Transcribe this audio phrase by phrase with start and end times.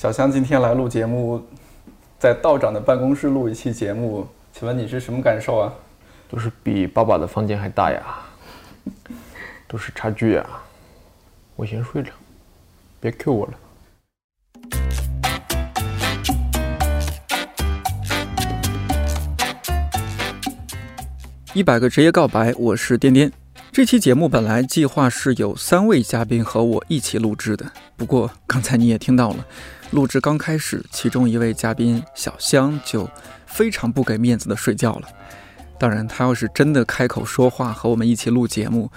[0.00, 1.46] 小香今天来录节目，
[2.18, 5.70] 在道长的办公室录一期节目，请问你是什么感受啊？
[6.26, 8.00] 都是比爸爸的房间还大呀，
[9.68, 10.46] 都是差距呀。
[11.54, 12.08] 我先睡了，
[12.98, 13.52] 别 Q 我了。
[21.52, 23.30] 一百个职业告白，我是颠颠。
[23.70, 29.46] 这期节目本来计划是有三位嘉宾和我一起录制的，不过刚才你也听到了，
[29.90, 33.08] 录制刚开始，其中一位嘉宾小香就
[33.46, 35.08] 非常不给面子的睡觉了。
[35.78, 38.90] 当然，他要是真的开口说话和我们一起录节目，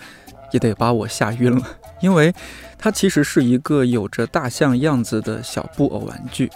[0.52, 1.66] 也得把我吓晕了，
[2.02, 2.34] 因为
[2.78, 6.52] 他其实是一个有着大象样子的小布偶玩具。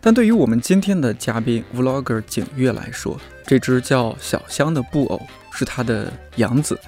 [0.00, 6.78] 但对于我们今天的嘉宾 Vlogger 景月来说，这只叫小香的布偶是他的养子。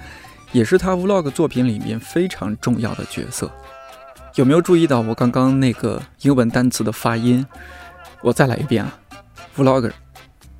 [0.53, 3.49] 也是他 vlog 作品里面非常重要的角色。
[4.35, 7.45] 有没有注意到我刚刚那个英文单词的发音？
[8.21, 8.97] 我再来一遍啊
[9.57, 9.91] ，vlogger，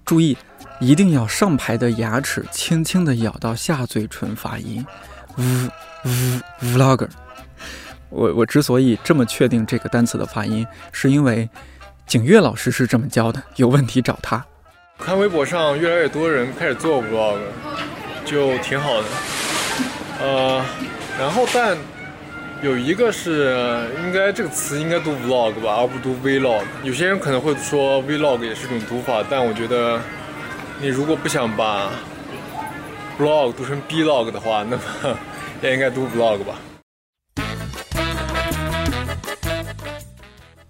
[0.03, 0.37] 注意，
[0.79, 4.85] 一定要上排的牙齿轻轻地咬到下嘴唇发音。
[5.37, 5.69] v
[6.03, 7.07] v vlogger。
[8.09, 11.49] 我我之所以这么确定这个单词的发音，是因为
[12.05, 14.45] 景月老师是这么教的，有问题找他。
[14.99, 17.37] 看微博上越来越多人开始做 vlog，
[18.25, 19.07] 就挺好的。
[20.19, 20.65] 呃，
[21.17, 21.77] 然后但
[22.63, 26.61] 有一个是应该这个词应该读 vlog 吧，而不读 vlog。
[26.83, 29.99] 有些人可能会说 vlog 也是种读法，但我觉得
[30.79, 31.89] 你如果不想把
[33.17, 34.83] vlog 读成 blog 的话，那么
[35.63, 36.59] 也应该读 vlog 吧。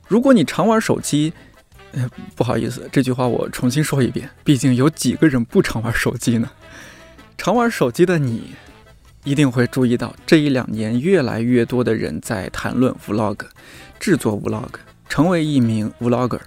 [0.08, 1.34] 如果你常玩手机，
[2.38, 6.50] 不好意思，这句话我重新说一遍，毕竟有几个人不常玩手机呢？
[7.38, 8.54] 常玩手机的你。
[9.24, 13.38] 一定会注意到，这一两年越来越多的人在谈论 vlog，
[14.00, 14.70] 制作 vlog，
[15.08, 16.40] 成为一名 vlogger。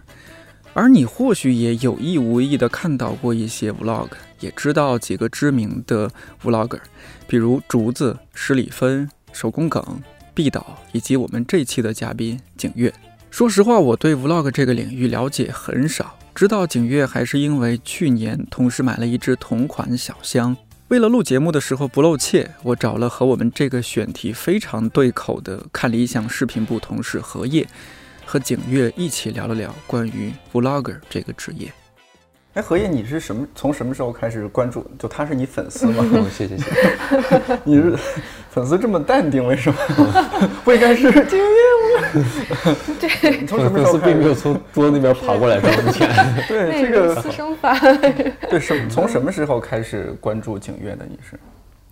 [0.72, 4.08] 而你或许也有意无意的看到过一些 vlog，
[4.40, 6.10] 也知道几个知名的
[6.42, 6.80] vlogger，
[7.28, 9.80] 比如竹子、十里芬、手工梗、
[10.34, 12.92] 毕导，以及我们这期的嘉宾景月。
[13.30, 20.56] 说实话，我对 vlog 这个领域了解很少，知道景月还是因为去年同时买了一只同款小香。
[20.88, 27.66] 为了录节目的时候不露怯，我找了和我们这个选题非常对口的看理想视频部同事何叶
[28.26, 31.72] 和景月一起聊了聊关于 vlogger 这个职业。
[32.54, 33.44] 哎，何叶，你是什么？
[33.52, 34.86] 从什么时候开始关注？
[34.96, 36.04] 就他是你粉丝吗？
[36.30, 36.70] 谢 谢谢谢。
[37.64, 37.96] 你是
[38.48, 39.78] 粉丝这么淡定，为什么？
[40.62, 41.44] 不应该是景月
[41.98, 42.76] 吗？
[43.00, 46.08] 对，从什么时候并没有从桌子那边爬过来这么前。
[46.46, 47.76] 对，这个私生饭。
[48.48, 51.04] 对，什从什么时候开始关注景月的？
[51.08, 51.36] 你是？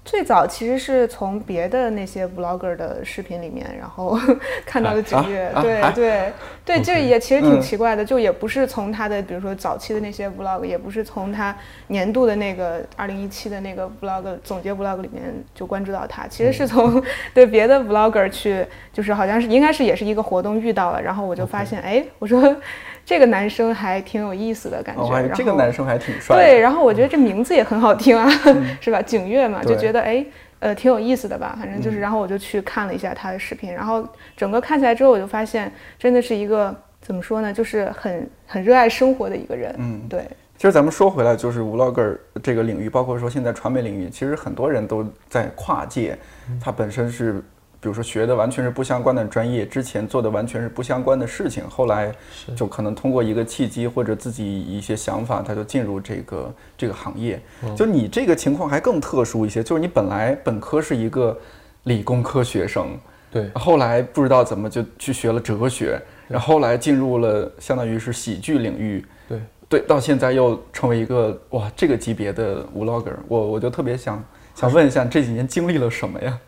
[0.04, 4.18] 最早其实是从别的那些 vlogger 的视频里面，然后
[4.66, 6.32] 看到的景月，对对
[6.64, 15.22] 对，这也其实挺奇怪的，就也不是从他的，比如说早期的那些 vlog，也不是从他年度的那个二零一七的那个 vlog 总结 vlog 里面
[15.54, 17.00] 就关注到他，其实是从
[17.32, 22.56] 对别的 vlogger 去，就是好像是应该是也是一个活动遇到了，然后我就发现，哎，我说。
[23.04, 26.36] 这个男生还挺有意思的感觉，然后这个男生还挺帅。
[26.36, 28.28] 对，然后我觉得这名字也很好听啊，
[28.80, 29.02] 是吧？
[29.02, 30.24] 景月嘛，就觉得哎，
[30.60, 31.56] 呃，挺有意思的吧。
[31.58, 39.74] 反正就是，然后我就去看了一下他的视频，然后整个看起来之后，我就发现真的是一个怎么说呢，就是很很热爱生活的一个人。
[39.78, 40.24] 嗯，对。
[40.56, 46.16] 其实咱们说回来，就是 vlogger 这个领域，包括说现在传媒领域，其实很多人都在跨界，
[46.62, 47.42] 他本身是。
[47.82, 52.14] 比如说学的完全是不相关的专业，之前做的完全是不相关的事情，后来
[52.54, 57.42] 就可能通过一个契机或者自己一些想法，他就进入这个这个行业。
[57.76, 61.36] 就你这个情况还更特殊一些，就是你本来本科是一个
[61.82, 62.96] 理工科学生，
[63.32, 69.40] 对，后来不知道怎么就去学了哲学，然后来进入了相当于是喜剧领域，对。
[69.68, 74.22] 对，到现在又成为一个哇这个级别的 vlogger，我我就特别想
[74.54, 76.38] 想问一下，这几年经历了什么呀？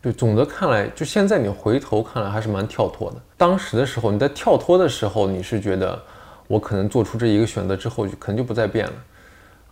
[0.00, 3.16] 对，总的看来，就现在你回头看来还是蛮跳脱的。
[3.36, 6.00] 当时的时候，你在跳脱的时候，你是觉得
[6.46, 8.92] 我可能做出这一个选择之后，就可能就不再变了。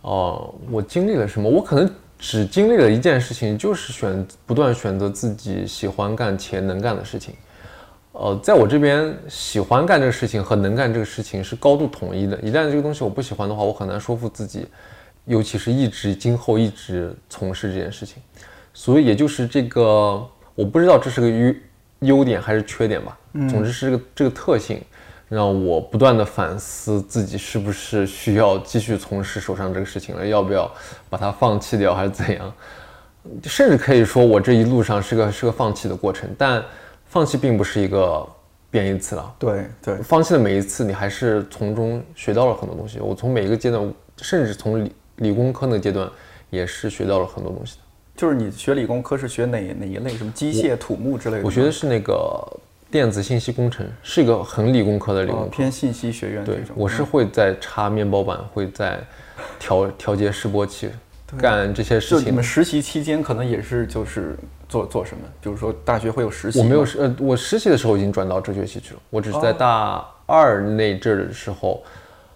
[0.01, 1.49] 哦，我经历了什么？
[1.49, 1.89] 我可能
[2.19, 7.33] 只经历了一件事情，就是选不断选择自己喜欢干且能干的事情。
[8.11, 12.37] 呃，在我这边，喜欢干这个事情和能干这个事情是高度统一的。
[12.41, 14.67] 一旦这个东西我不喜欢的话，我很难说服自己，
[15.25, 18.21] 尤其是一直今后一直从事这件事情。
[18.77, 21.55] 所以也就是这个，我不知道这是个优
[22.17, 23.17] 优点还是缺点吧。
[23.33, 24.79] 嗯，总之是这个这个特性，
[25.27, 30.71] 让我不断的反思自己是不是需要继续从事手上这个事情了，要不要
[31.09, 32.53] 把它放弃掉还是怎样？
[33.45, 36.29] 甚至可以说我这一路上是个是个放弃的过程。
[36.37, 36.63] 但
[37.05, 38.23] 放弃并不是一个
[38.69, 39.35] 贬义词了。
[39.39, 42.99] 对对，放弃的每一次，你还是从中学到了很多东西。
[42.99, 46.07] 我从每一个阶段，甚至从理理工科那个阶段，
[46.51, 47.81] 也是学到了很多东西的。
[48.17, 50.09] 就是你学理工科是学哪哪一类？
[50.09, 51.43] 什么机械、土木之类的？
[51.43, 52.15] 我学的是那个
[52.89, 56.75] 电子信息工程，是一个很理工科的理工科，偏信息学院这种。
[56.75, 58.99] 我是会在插面包板，会在
[59.59, 60.89] 调 调节示波器，
[61.37, 62.17] 干这些事情。
[62.17, 64.35] 就你们实习期间可能也是就是
[64.67, 65.21] 做做什么？
[65.39, 66.57] 比如说大学会有实习？
[66.57, 68.99] 我没有实呃，我实习的时候已经转到哲学系去了。
[69.11, 71.83] 我只是在大二那阵儿的时候，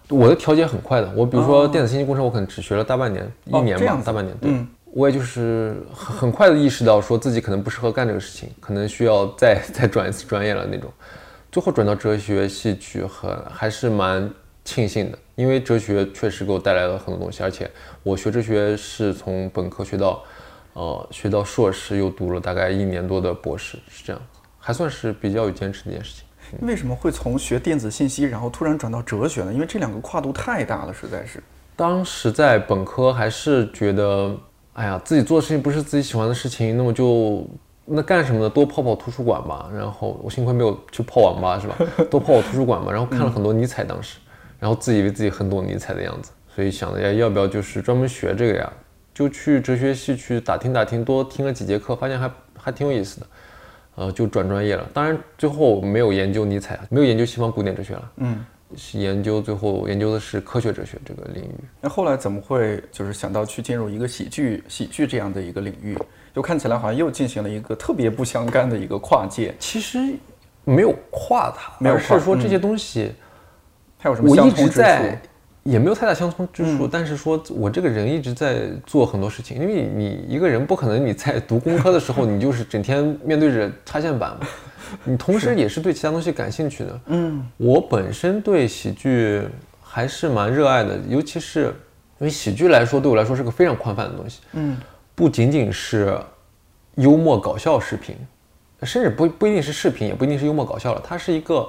[0.08, 1.12] 我的调节很快的。
[1.16, 4.32] 我比如说电子信息工程，我可能只学了大半年，一年吧，大半年。
[4.40, 4.64] 对。
[4.94, 10.92] 我也就是很很快的意识到，说自己可能不适合干这个事情，可能需要再再转一次专业了那种。
[11.50, 14.30] 最后转到哲学系去，很还是蛮
[14.66, 17.70] 庆幸的，因为哲学确实给我带来了很多东西，而且
[18.02, 20.22] 我学哲学是从本科学到，
[20.74, 24.22] 呃，学到硕士，又读了大概一年多的博士，是这样，
[24.58, 26.66] 还算是比较有坚持的一件事情。
[26.66, 29.52] 为什么会从学电子信息，然后突然转到哲学呢？
[29.54, 31.42] 因为这两个跨度太大了，实在是。
[31.76, 34.38] 当时在本科还是觉得。
[34.74, 37.46] 哎呀，自己做的事情不是自己喜欢的事情，那么就
[37.84, 38.48] 那干什么呢？
[38.48, 39.70] 多泡泡图书馆吧。
[39.74, 41.76] 然后我幸亏没有去泡网吧，是吧？
[42.10, 42.90] 多泡泡图书馆吧。
[42.90, 44.18] 然后看了很多尼采，当时，
[44.58, 48.72] 然后自以为自己很懂尼采的样子，所以想着呀，要不要就是专门学这个呀？
[49.12, 53.26] 就去哲学系去打听打听，多听了几节课，发现还还挺有意思的。
[53.94, 54.88] 呃，就转专业了。
[54.94, 58.12] 当然最后没有研究尼采，没有研究西方古典哲学了。
[58.16, 58.42] 嗯。
[58.92, 61.54] 研究最后研究的是科学哲学这个领域。
[61.80, 65.96] 那后来怎么会就是想到去进入一个喜剧喜剧这样的一个领域？
[66.34, 69.54] 就看起来好像又进行了一个特别不相干的一个跨界。
[69.58, 69.98] 其实
[70.64, 73.12] 没有跨它，没有是说这些东西
[73.98, 74.88] 它有什么相通之处？
[75.64, 76.88] 也没有太大相通之处。
[76.88, 84.48] 但是说我这个人一直在做很多事情，因为你一个人不可能你在读工科的时候你就是整天面对着插线板嘛。
[85.04, 89.42] 你同时也是对其他东西感兴趣的，嗯，我本身对喜剧
[89.82, 91.74] 还是蛮热爱的，尤其是
[92.18, 94.76] 因为喜剧来说，对我来说是个非常宽泛的东西，嗯，
[95.14, 96.18] 不仅仅是
[96.96, 98.16] 幽默搞笑视频，
[98.82, 101.68] 甚至不不一定是视频，也不一定是幽默搞笑了，它是一个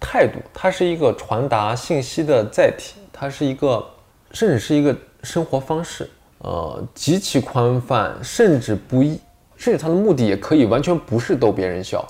[0.00, 3.84] 态度，它是一个传达信息的载体，它是一个，
[4.32, 9.20] 甚至是一个生活方式，呃，极其宽泛，甚至不一，
[9.56, 12.06] 甚至它的目的也可以完全不是逗别人笑。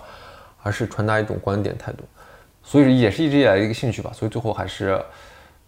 [0.63, 2.05] 而是传达一种观点态度，
[2.63, 4.11] 所以也是一直以来的一个兴趣吧。
[4.15, 5.01] 所以最后还是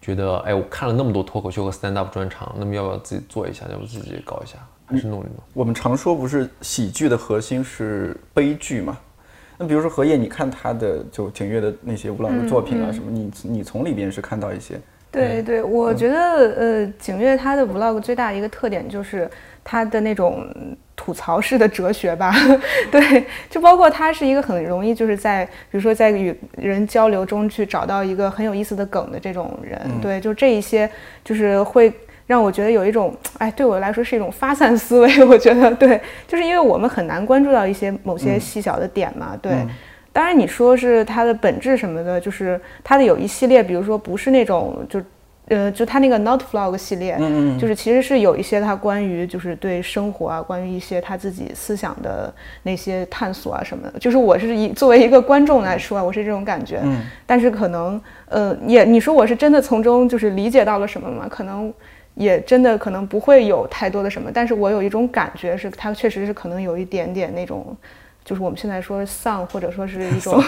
[0.01, 3.65] 觉得，哎，我看了那么多脱口秀和 stand up 专场，那么要不要自己做一下？
[3.71, 4.57] 要不自己搞一下？
[4.87, 5.35] 还是弄一弄？
[5.53, 8.97] 我们常说不是喜剧的核心是悲剧嘛？
[9.57, 14.79] 那比如说何叶，你看他的就景岳的那些 vlog 的作品啊什么，你你从里边是看到一些？
[15.11, 19.29] 对对，我觉得呃，景岳他的 vlog 最大的一个特点就是
[19.65, 20.47] 他的那种。
[20.97, 22.33] 吐槽式的哲学吧，
[22.89, 30.89] 对，就包括他是一个很容易就是在，比如说在与人交流中去找到一个很有意思的梗的这种人，对，就这一些
[31.21, 31.91] 就是会
[32.25, 39.51] 让我觉得有一种，哎，对我来说是一种发散思维，我觉得对，就是因为我们很难关注到一些某些细小的点嘛，对，
[40.13, 45.01] 当然你说是它的本质什么的，就是它的有一系列，比如说不是那种就。
[45.47, 52.33] 呃，就他那个 Not Vlog 系列，嗯嗯，就是其实是有一些他关于就是对生活啊，关于一些他自己思想的
[52.63, 61.27] 那些探索啊什么的，就是我是以作为一个观众来说，我是这种感觉，嗯，但是可能，呃，也你说我是真的从中就是理解到了什么吗？
[61.29, 61.71] 可能
[62.15, 67.75] 也真的可能不会有太多的什么，但是我有一种感觉是，他确实是可能有一点点那种。
[68.25, 70.43] 就是我们现在说丧，或者说是一种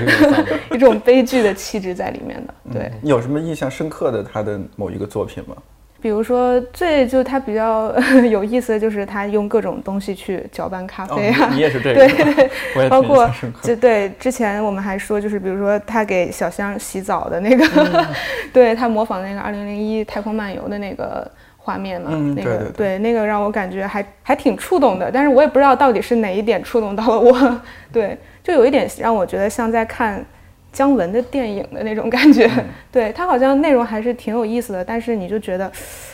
[0.70, 2.54] 一种悲剧的气质在里面的。
[2.70, 5.56] 对，有什么印象深刻的他的某一个作品吗？
[5.98, 7.90] 比如说最就他比较
[8.30, 11.48] 有意思的就是他用各种东西去搅拌咖啡啊。
[11.50, 12.06] 你也是这 个？
[12.06, 13.28] 对，包括
[13.62, 18.06] 就对之前我们还说就是比如说他给小香洗澡的那个，
[18.52, 21.28] 对他模仿那个二零零一太空漫游的那个。
[21.66, 27.60] 画面嘛，那个对那个让我感觉还还挺触动的，但是我也不知道到底是哪一点触动到了我，
[27.92, 30.24] 对，就有一点让我觉得像在看
[30.72, 32.48] 姜文的电影的那种感觉，
[32.92, 35.68] 对他好像内容还是挺有意思的，但是你就觉得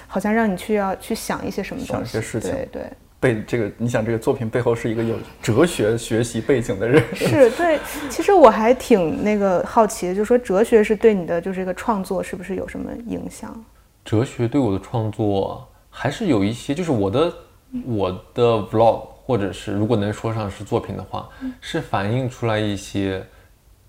[0.07, 2.83] 好像让你去要去想一些什么东西，对对，
[3.21, 7.79] 背这个你想这个作品背后是一个有哲学学习背景的人，是对，
[8.09, 13.53] 其实我还挺那个好奇的，就是说哲学是对你的就是这个创作是不是有什么影响？
[14.05, 17.33] 哲学对我的创作还是有一些，就是我的
[17.85, 21.29] 我的 vlog，或者是如果能说上是作品的话，
[21.61, 23.25] 是反映出来一些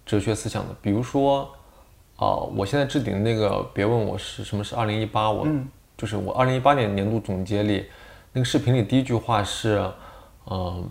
[0.05, 0.75] 哲学思想的。
[0.81, 1.49] 比如说，
[2.17, 5.47] 啊，我现在置顶的那个，别问我是什么是二零一八，我
[5.97, 7.85] 就是我二零一八年年度总结里
[8.31, 9.89] 那个视频里第一句话是，
[10.49, 10.87] 嗯，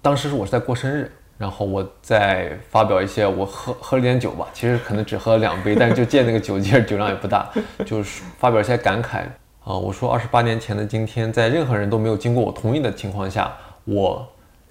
[0.00, 7.50] 当时是我是在过生日，然后我再发表一些我喝喝了点酒吧，其实可能只喝了两杯，但是就借那个酒劲儿，酒量也不大，
[7.84, 9.22] 就是发表一些感慨
[9.64, 9.76] 啊。
[9.76, 13.52] 我说二十八年前的今天，在任何人都没有经过我同意的情况下，
[13.84, 14.24] 我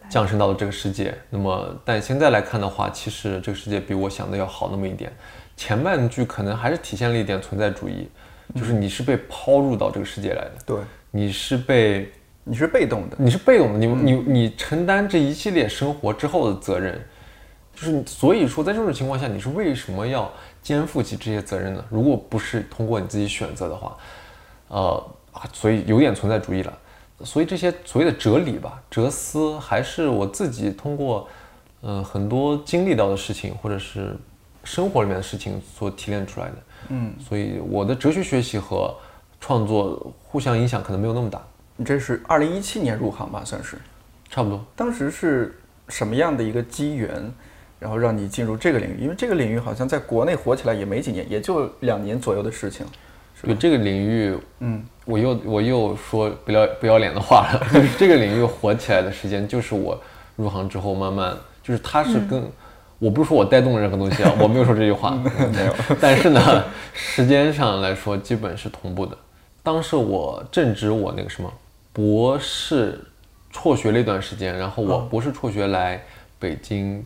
[0.10, 1.14] 降生到了这个世界。
[1.30, 5.12] 那么，但现在来看的话，其实这个世界比我想的要好那么一点。
[5.58, 8.08] 前半句可能还是体现了一点存在主义，
[8.56, 10.78] 就是你是被抛入到这个世界来的，对，
[11.12, 12.10] 你是被。
[12.46, 17.02] 你是被动的，你是被动的，你你你承担这一系列生活之后的责任，
[17.74, 20.30] 就是所以说，在这种情况下，你是为什么要
[20.62, 21.86] 肩负起这些责任呢？
[21.90, 23.96] 如果不是通过你自己选择的话，
[24.68, 26.78] 呃啊，所以有点存在主义了。
[27.24, 31.26] 所以这些所谓的哲理吧、哲思，还是我自己通过
[31.82, 34.18] 嗯很多经历到的事情，或者是
[34.66, 36.56] 生活里面的事情所提炼出来的。
[36.90, 38.94] 嗯，所以我的哲学学习和
[39.40, 41.42] 创作互相影响可能没有那么大。
[41.76, 43.78] 你这是二零一七年入行吧，算是，
[44.30, 44.64] 差不多。
[44.76, 45.58] 当时是
[45.90, 47.10] 什么样的一个机缘，
[47.80, 48.98] 然后让你进入这个领域？
[49.02, 52.86] 因为这个领域好像在国内火起来也没几年，也就两年左右的事情。
[53.42, 57.68] 对这个领域，嗯，我又我又说不要不要脸的话了。
[58.00, 60.00] 这个领域火起来的时间，就是我
[60.38, 62.42] 入行之后慢慢，就是它是跟，
[63.00, 65.12] 我不是说我带动任何东西啊， 我没有说这句话，
[65.52, 65.74] 没有。
[66.00, 66.64] 但是呢，
[66.94, 69.18] 时间上来说，基本是同步的。
[69.62, 71.52] 当时我正值我那个什么。
[71.94, 73.00] 博士
[73.52, 76.04] 辍学了一段时间，然后我博士辍学来
[76.40, 77.06] 北京，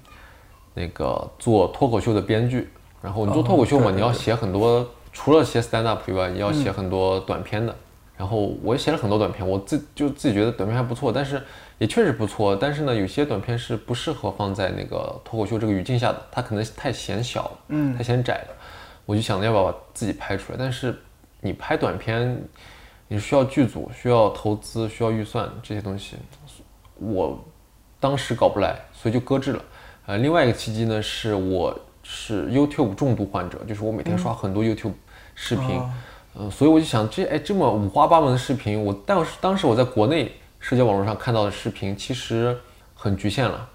[0.74, 2.70] 那个做脱口秀的编剧。
[3.02, 7.76] 然后你做脱口秀嘛，你要写很多，除了写 stand up 以外，你要写很多短片的。
[8.18, 11.44] 然后我也写了很多短片，我自就自己觉得短片还不错，但是
[11.78, 12.56] 也确实不错。
[12.56, 18.56] 但是呢，有些短片是不适合放在那个脱口秀这个语境下的，它可能太显小了，嗯，太显窄了。
[19.06, 20.58] 我就想着要不要把自己拍出来。
[20.58, 20.98] 但是
[21.42, 22.42] 你拍短片。
[23.08, 26.18] 你需要剧组，需要投资，需要预算这些东西，
[26.96, 27.40] 我
[28.00, 29.64] 当时搞不来，所以就搁置了。
[30.06, 34.94] 呃，另外一个契机呢，是我是 YouTube 重度患者，就是我每天刷很多 YouTube
[35.36, 35.82] 视频，
[36.36, 42.58] 嗯，所以我就想，这哎这么五花八门的视频，我但是当时我在国内社交网络上看到的视频其实
[42.94, 43.70] 很局限了。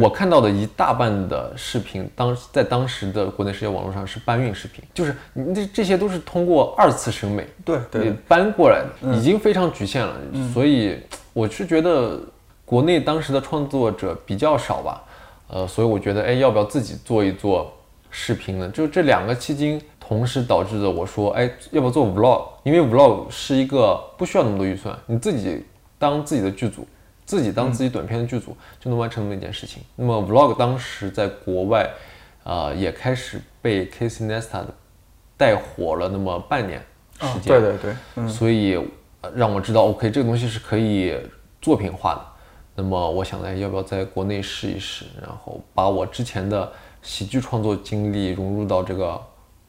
[0.00, 10.14] 我看到的一大半的视频，当在当时的国内社交网络上是搬运视频，就是你这这些都是通过二次审美对对搬过来的，已经非常局限了。
[10.52, 10.98] 所以
[11.32, 12.20] 我是觉得
[12.64, 15.02] 国内当时的创作者比较少吧，
[15.48, 17.72] 呃，所以我觉得哎，要不要自己做一做
[18.10, 18.68] 视频呢？
[18.70, 22.44] 就这两个契机同时导致的，我说哎，要不要做 vlog？
[22.62, 25.64] 因为 vlog 是一个不需要那么多预算，你自己
[25.98, 26.86] 当自己的剧组。
[27.24, 29.82] 自己当自己短片的剧组就能完成那么一件事情。
[29.96, 31.88] 那么 vlog 当时在国外，
[32.42, 34.66] 啊，也开始被 Casey Neistat
[35.36, 36.84] 带火了那么半年
[37.20, 37.44] 时间。
[37.44, 38.78] 对对对，所以
[39.34, 41.16] 让我知道，OK，这个东西是可以
[41.62, 42.26] 作品化的。
[42.76, 46.70] 那么我想来，要不要在国内试一试，然后把我之前的
[47.02, 49.18] 喜剧创作经历融入到这个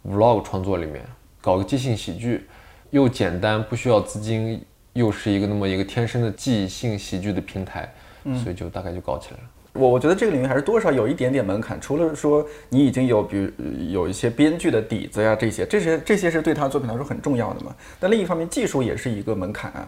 [0.06, 1.06] vlog 创作里面，
[1.40, 2.48] 搞个即兴喜剧，
[2.90, 4.62] 又简单，不需要资金。
[4.96, 7.94] 又是一个那么一个天生的记忆性喜剧的平台，
[8.42, 9.44] 所以就大概就搞起来了。
[9.74, 13.52] 我我觉得这个领域还是多少有一点点门槛，除了说你已经有比如
[13.90, 17.76] 有一些编剧的底子呀，这些这些这些是对他作品来说很重要的嘛。
[18.00, 19.86] 但另一方面，技术也是一个门槛啊。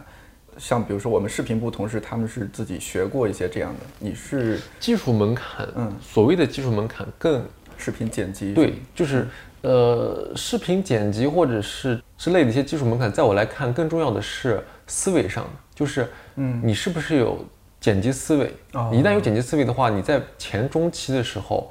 [0.58, 3.86] 像比如说我们视频部同事，他们是自己学过一些这样的。
[3.98, 7.42] 你是技术门槛，嗯，所谓的技术门槛更
[7.78, 9.26] 视频剪辑，对，就是
[9.62, 14.62] 呃视频剪辑或者是之类的一些技术门槛，在我来看，更重要的是。
[14.88, 17.38] 思维上的就是，嗯，你是不是有
[17.78, 18.52] 剪辑思维？
[18.90, 21.70] 你一旦有剪辑思维的话，你在前中期的时候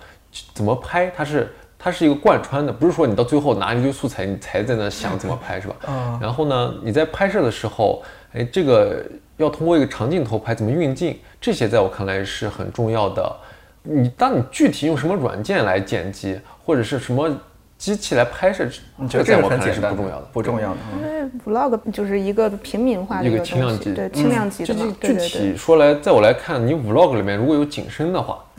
[0.53, 5.75] 怎么拍，它是它是一个贯穿的，不是说你到最后拿一堆素材，你才在那想怎么拍，是吧？
[5.85, 6.17] 啊。
[6.21, 9.05] 然后呢，你在拍摄的时候，哎，这个
[9.35, 13.35] 要通过一个长镜头拍，怎么运镜，这些在我看来是很重要的。
[13.83, 17.29] 你当你具体用什么软件来剪辑，或者是什么？
[17.77, 19.95] 机器来拍摄，你觉得这个很简单？
[19.95, 20.77] 不重要的，不重要的。
[20.95, 28.43] 因为 vlog 就是一个平民化的一个轻量级，对轻量级的具体说来，在我来看，你 vlog 里面如果有景深的话，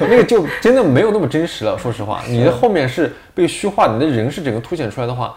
[0.00, 1.76] 那个就真的没有那么真实了。
[1.78, 5.34] 说实话，你的后面是被虚化，你的人是整个凸显出来的话，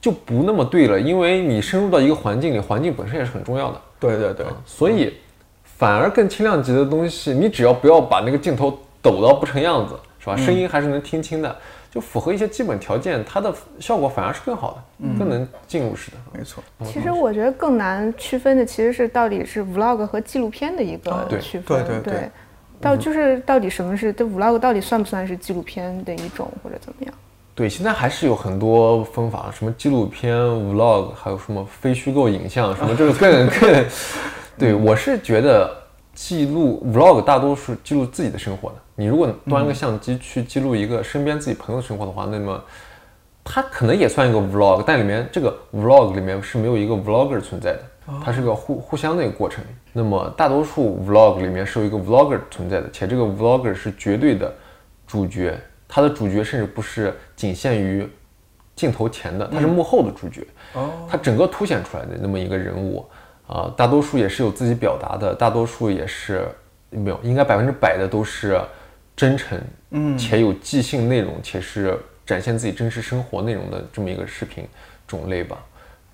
[0.00, 1.00] 就不那么对了。
[1.00, 3.80] 因为你深入到一个环境里，环境本身也是很重要的。
[3.98, 5.14] 对对对，所以
[5.64, 10.36] 反而更轻量级的东西，你只要不要把那个镜头抖到不成样子，是吧？
[10.36, 11.56] 声音还是能听清的。
[11.90, 16.16] 就符合一些基本条件，它的效果反而是更好的，更能进入式的。
[16.32, 16.62] 没错。
[16.84, 21.84] 其实我觉得更难区分的其实是到底是 vlog 和纪录片的一个区分。
[21.84, 22.30] 对对对。
[22.80, 27.14] 到就是到底什么是这 vlog 到底算不算是纪录片的一种或者怎么样？
[27.54, 33.84] 对，现在还是有很多分法，什么纪录片 vlog，还有什么非虚构影像，什么就是更更。
[34.56, 35.76] 对我是觉得
[36.20, 38.74] 记录 vlog 大多数记录自己的生活的。
[38.96, 42.60] 你如果端个相机去记录一个身边自己朋友的生活的话，那么
[43.44, 47.82] 它可能也算一个 vlog，但里面这个 vlog 里面是没有一个 vlogger 存在的，
[48.22, 49.64] 它是个互互相的一个过程。
[49.92, 54.52] 那么大多数 vlog 里面是有一个 vlogger 存在的，且这个 vlogger 是绝对的
[55.06, 55.56] 主角，
[55.86, 58.06] 他的主角甚至不是仅限于
[58.74, 60.44] 镜头前的，他是幕后的主角。
[60.74, 63.06] 哦，他整个凸显出来的那么一个人物。
[63.48, 66.46] 啊，大多数也是有自己表达的，大多数也是
[66.90, 68.60] 没有，应该百分之百的都是
[69.16, 69.58] 真诚，
[69.90, 74.68] 嗯，且有即兴内容，且是展现自己真实生活内容的这么一个视频
[75.06, 75.56] 种类吧。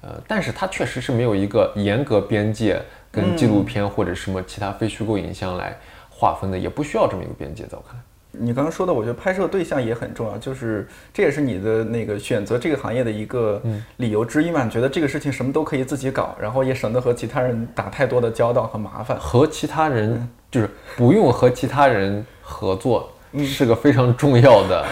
[0.02, 5.76] 呃，但是它确实是没有一个严格边界跟纪录片或者什么其他非虚构影像来
[6.08, 8.03] 划分的，也不需要这么一个边界，在我看来。
[8.38, 13.62] 你刚刚说的，我觉得拍摄对象也很重要，就是这也是你的那个选择这个行业的一个
[13.98, 14.64] 理由之一嘛？
[14.64, 19.18] 你觉得这个事情什么都可以自己搞，然后也省得和其他人打太多的交道和麻烦。
[19.18, 24.84] 和其他人就是不用和其他人合作，是个非常重要的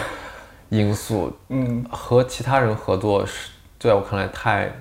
[0.69, 1.31] 因素。
[1.49, 4.71] 嗯，和其他人合作是在我看来太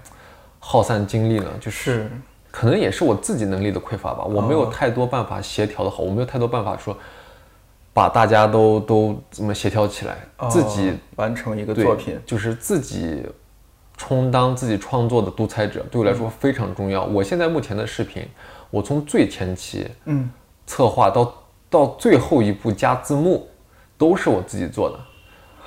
[0.59, 2.09] 耗散精力了，就是
[2.50, 6.97] 可能也是我自己能力的匮乏吧，我没有太多办法协调的好，我没有太多办法说。
[7.94, 10.16] 把大家都都这么协调起来，
[10.49, 13.22] 自己完成一个作品，就是自己
[13.99, 17.04] 充当自己创作的独裁者，对我来说非常重要。
[17.04, 18.26] 我现在目前的视频，
[18.70, 20.30] 我从最前期，嗯，
[20.66, 21.34] 策划到
[21.68, 23.46] 到最后一步加字幕，
[23.99, 24.99] 都是我自己做的。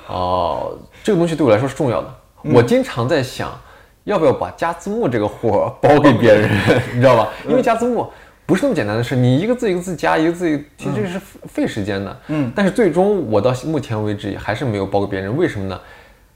[0.08, 2.14] 哦，这个东西对我来说是重要的。
[2.42, 3.56] 我经常在想，
[4.02, 6.50] 要不要把加字幕这个活包给别人，
[6.92, 7.28] 你知道吧？
[7.48, 8.10] 因为加字幕。
[8.44, 10.46] 不是那么简单的事，你一个字一个字加，一个字
[10.78, 11.20] 其实这是
[11.56, 12.16] 费时间的。
[12.28, 15.80] 嗯，但是最终我到目前为止还是没有包给别人，为什么呢？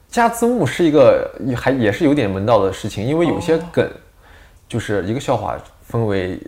[0.09, 3.87] 加字幕是一个还也是有点门道的事情，因为有些梗
[4.67, 6.41] 就是一个笑话分为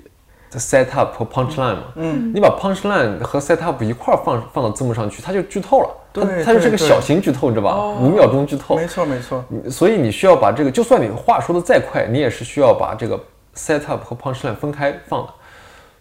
[0.53, 1.83] set up 和 punch line 嘛。
[1.95, 5.89] 嗯，你把 punch line 和 set up 一块儿放放到字幕上去，它就剧透了。
[6.13, 7.87] 它，它就是个小型剧透，你知道吧？
[8.01, 8.75] 五秒钟剧透。
[8.75, 9.43] 没错没错。
[9.69, 13.17] 所以你需要把这个，就算你话说的再快，你也是需要把这个
[13.55, 15.33] set up 和 punch line 分开放的。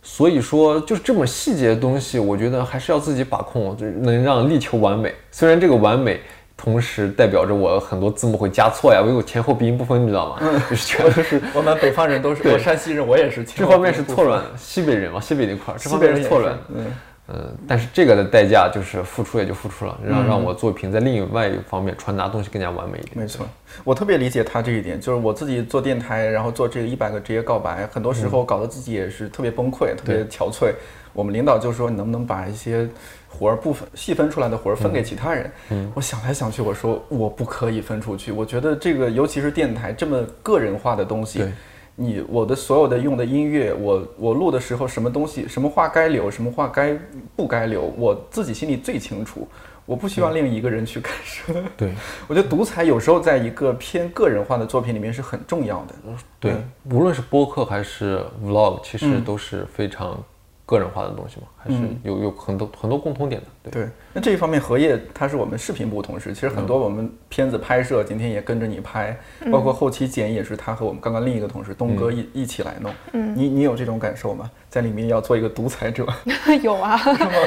[0.03, 5.15] 所以说，就是这么细节的东西，我觉得还是要自己把控，就能让力求完美。
[5.31, 6.21] 虽然这个完美，
[6.57, 10.37] 同时代表着我很多字幕会加错呀，我有前后鼻音不分，你知道吗？
[10.41, 16.85] 嗯， 就是全都是我们北方人都是，我山西人，我也是，这方面是错乱，西北人嘛，西北那块儿，这方面是错乱，嗯。
[17.29, 23.17] 嗯，但是这个的代价就是付出也就付出了，让让我作品在另外一方面传达东西更加完美一点。
[23.17, 23.47] 没错，
[23.85, 30.73] 我特别理解他这一点，就是我自己做电台，然后做这个一百个职业告白，很多时候搞得自己也是特别崩溃，特别憔悴。
[31.13, 32.89] 我们领导就说，你能不能把一些
[33.29, 35.51] 活儿部分细分出来的活儿分给其他人？
[35.71, 38.33] 嗯，我想来想去，我说我不可以分出去。
[38.33, 41.45] 我觉得这个，尤其是电台这么个人化的东西。
[41.95, 46.99] 你我的所有的用的音乐，我我录的时候，什么东西，什么话该留，什么话该
[47.37, 49.47] 不该留，我自己心里最清楚。
[49.85, 51.53] 我不希望另一个人去干涉。
[51.77, 51.93] 对，
[52.29, 55.95] 我觉得独裁有时候在一个偏个人化的作品里面是很重要的。
[56.39, 60.17] 对，无论是播客还是 vlog，其实都是非常。
[60.73, 63.71] 个人化的东西嘛，还是有有很多很多共通点的。
[63.71, 69.15] 对，那这一方面，荷叶他是我们视频部同事，其实很多我们片子拍摄，今天也跟着你拍，
[69.53, 72.91] 包括后期剪也是他和我们刚刚另一个同事东哥一一起来弄。
[73.13, 74.51] 嗯，你你有这种感受吗？
[74.71, 76.07] 在里面要做一个独裁者？
[76.63, 76.99] 有啊，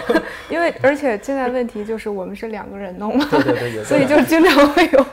[0.49, 5.05] 因为而且现在问题就是我们是两个人弄嘛，对对对，所以就经常会有，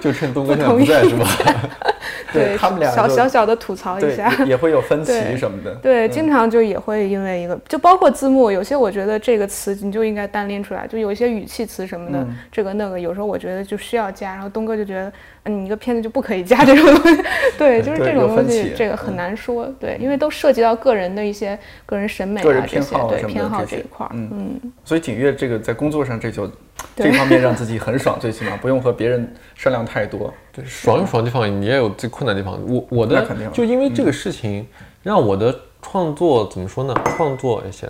[0.00, 1.26] 就趁东哥现在不在是吧？
[2.32, 5.74] 对他们俩小小小的吐槽一下，也会有分歧什么的。
[5.76, 14.32] 对，经常就也会因为一个，就包括字幕，有些我觉得这个词你就应该单拎出来，就有一些语气词什么的，这个那个，有时候我觉得就需要加。
[14.32, 15.12] 然后东哥就觉得，嗯，
[15.48, 17.22] 你一个片子就不可以加 这种东西。
[17.56, 19.66] 对，就是这种东西，这个很难说。
[19.80, 24.10] 对，因为都涉及到个人的一些个人审美、个人偏好对偏好这一块儿。
[24.12, 26.50] 嗯，所以景月这个在工作上这就
[26.94, 30.32] 这方面让自己很爽，最起码不用和别人商量太多。
[30.52, 32.60] 对，爽有爽的地方，你也有最困难的地方。
[32.66, 34.66] 我我的就因为这个事情，
[35.02, 36.94] 让我的创作怎么说呢？
[37.16, 37.88] 创作一些，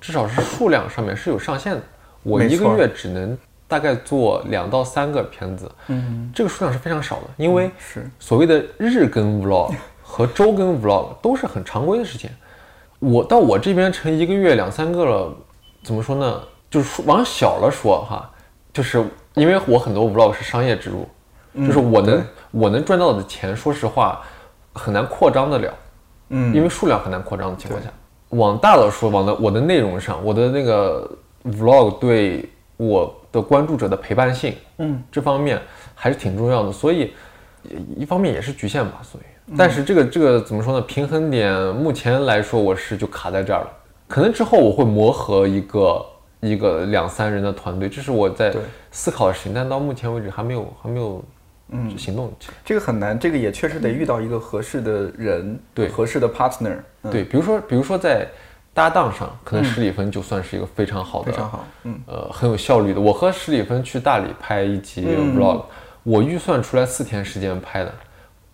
[0.00, 1.82] 至少是数量上面是有上限的。
[2.22, 3.36] 我一个月只能
[3.68, 7.22] 大概做两到三个片子，嗯，这个数量是非常少的。
[7.36, 12.28] 因为是所谓的日更 vlog 和周更 vlog 都是很常规的事情。
[12.98, 15.36] 我到我这边成一个月两三个了，
[15.84, 16.40] 怎么说呢？
[16.70, 18.28] 就是往小了说哈，
[18.72, 19.04] 就是
[19.34, 21.06] 因为我很多 vlog 是商业植入。
[21.54, 24.22] 就是我能我能赚到的钱，说实话
[24.74, 25.74] 很难扩张得了，
[26.28, 27.88] 嗯，因为数量很难扩张的情况下，
[28.28, 31.10] 往大了说，往的我的内容上，我的那个
[31.44, 35.60] vlog 对我的关注者的陪伴性，嗯，这方面
[35.94, 37.12] 还是挺重要的，所以
[37.96, 40.80] 一方面也是局限吧，所以，但是这个这个怎么说呢？
[40.82, 43.70] 平衡点目前来说，我是就卡在这儿了，
[44.06, 46.06] 可能之后我会磨合一个
[46.40, 48.54] 一个两三人的团队，这是我在
[48.90, 51.22] 思考的事情，但到目前为止还没有还没有
[51.70, 52.54] 嗯行动起来。
[52.64, 56.78] 这个很难，这个也确实得遇到一个合适的人，对合适的 partner。
[57.10, 58.26] 对，比如说比如说在
[58.78, 63.00] 搭档上，可能史里芬就算是一个非常好的，非常好，嗯，呃，很有效率的。
[63.00, 65.04] 我和史里芬去大理拍一集
[65.36, 65.62] vlog，
[66.04, 67.92] 我预算出来四天时间拍的，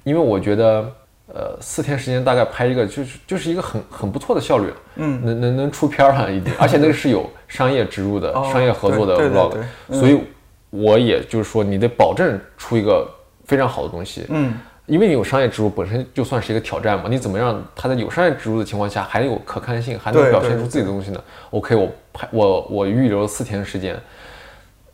[0.03, 0.91] 因为我觉得。
[1.27, 4.67] 呃，四天时间大概拍一个，就是就是一个很很不错的效率。
[4.69, 9.57] 了，嗯，能能能出片儿了已经，而且那个是有商业植入的、商业合作的 vlog，
[9.91, 10.21] 所以
[10.69, 13.09] 我也就是说，你得保证出一个
[13.47, 14.53] 非常好的东西，嗯，
[14.87, 23.97] 因为你有商业植入本身就算是一个挑战嘛，你怎么让它在有商业植入的情况下还有可看性，还能表现出自己的东西呢？OK，我拍我我预留了四天的时间，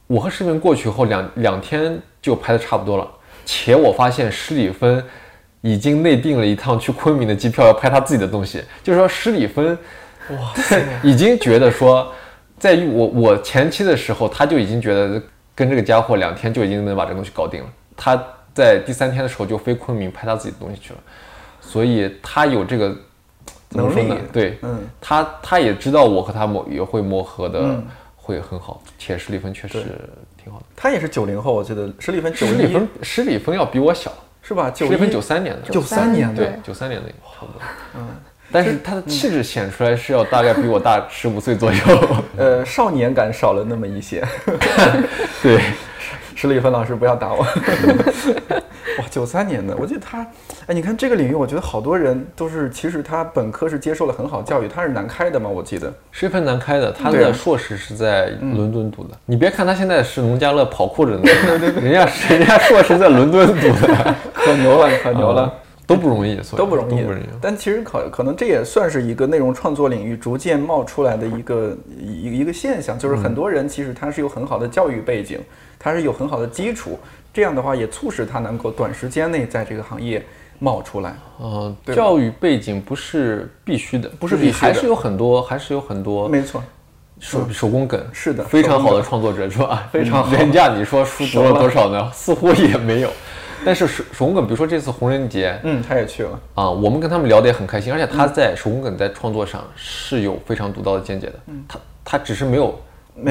[0.07, 3.11] 我和视频过去后两两天就拍的差不多了，
[3.45, 5.03] 且我发现施里芬。
[5.63, 8.65] 已经内定了一趟去昆明的机票，要拍他自己的东西。
[8.83, 9.77] 就是说，施里芬，
[10.31, 10.55] 哇，
[11.05, 12.11] 已经觉得说，
[12.59, 15.23] 在于我我前期的时候，他就已经觉得
[15.55, 17.69] 跟这个家伙两天就已经能把这个东西搞定了。
[17.95, 18.25] 他
[18.61, 20.99] 在第三天的时候就飞昆明拍他自己的东西去了，
[21.63, 22.95] 所以他有这个
[23.71, 24.15] 能力。
[24.31, 27.83] 对，嗯，他他也知道我和他磨也会磨合的
[28.15, 29.79] 会很好，且施里芬确实
[30.37, 30.67] 挺好的。
[30.77, 34.13] 他也是九零后，我记得施里芬施里芬施里芬要比我小。
[34.43, 34.71] 是吧？
[34.71, 37.61] 九一九三年的，九三年对，九三年的差不多。
[37.95, 38.09] 嗯，
[38.51, 41.79] 但是他的气质显出来是要大概比我大十五岁左右。
[42.39, 44.27] 呃，少年感少了那么一些。
[45.43, 45.61] 对，
[46.41, 47.41] 施丽芬老师不要打我。
[48.99, 50.27] 哇，九三年的，我记得他，
[50.67, 55.93] 哎，你看这个领域，我觉得好多人都是，其实他本科是接受了很好教育，他是南开的嘛，我记得。
[56.11, 59.11] 施丽芬南开的，他的硕士是在伦敦读的。
[59.27, 61.23] 你别看他现在是农家乐跑酷着呢，
[61.79, 65.53] 人家人家硕士在伦敦读的， 可牛了，可牛了，
[65.91, 67.03] 都不容易，都不容易。
[67.03, 67.25] 不容易。
[67.41, 75.41] 但其实可可能这也算是一个内容创作领域逐渐冒出来的一个一一个现象，就是很多人其实他是有很好的教育背景，
[75.79, 76.99] 他是有很好的基础。
[77.33, 80.25] 这样的话也促使他能够短时间内在这个行业
[80.59, 81.15] 冒出来。
[81.41, 86.29] 嗯，教育背景不是必须的，不是必须，还是有很多，还是有很多。
[86.29, 86.63] 没错，
[87.21, 89.89] 手手工梗是的，非常好的创作者是吧？
[89.93, 90.33] 非常好。
[90.33, 92.11] 人家你说书读了多少呢？
[92.13, 93.11] 似乎也没有。
[93.65, 96.71] 但是手手工梗，比如说这次红人节，嗯，他也去了啊。
[96.71, 101.35] 我们跟他们聊得也很开心，而且他在手工梗在创作上是有非常独到的见解的。
[101.47, 102.79] 嗯，他他只是没有。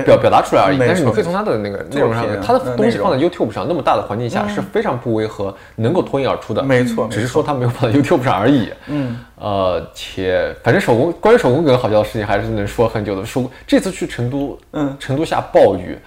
[0.06, 6.62] 表表达出来而已，但是你可以从他的那个内容上，他的东西放在 YouTube 上，那么大的环境下是非常不违和，能够脱颖而出的。
[6.62, 8.72] 没错，只是说他没有放在 YouTube 上而已。
[8.86, 13.26] 嗯，呃，且反正手工关于手工梗好笑的事情还是能说很久的。
[13.26, 15.98] 手这次去成都，嗯，成都下暴雨，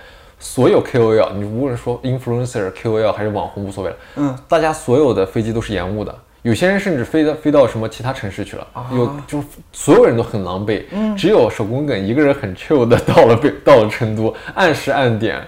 [0.42, 6.12] 所有 KOL，你无论说 influencer、KOL 还是网红无所谓了，嗯，大家所有的飞机都是延误的。
[6.42, 10.82] 有些人甚至飞到飞到什么其他城市去了，有就所有人都很狼狈，
[11.16, 15.40] 只有手工梗一个人很 chill 的 到了北到了成都，按时按点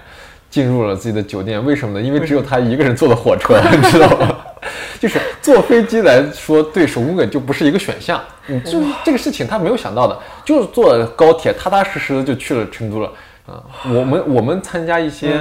[0.49, 1.63] 进入了自己的酒店。
[1.65, 2.01] 为什么呢？
[2.07, 4.37] 因为只有他一个人坐的火车， 你知道吗？
[4.97, 8.19] 就是坐飞机来说，对手工梗就不是一个选项。
[8.47, 13.11] 嗯，就这个事情他没有想到的，就是坐高铁踏踏实实的就去了成都了。
[13.47, 15.39] 啊，我们我们参加一些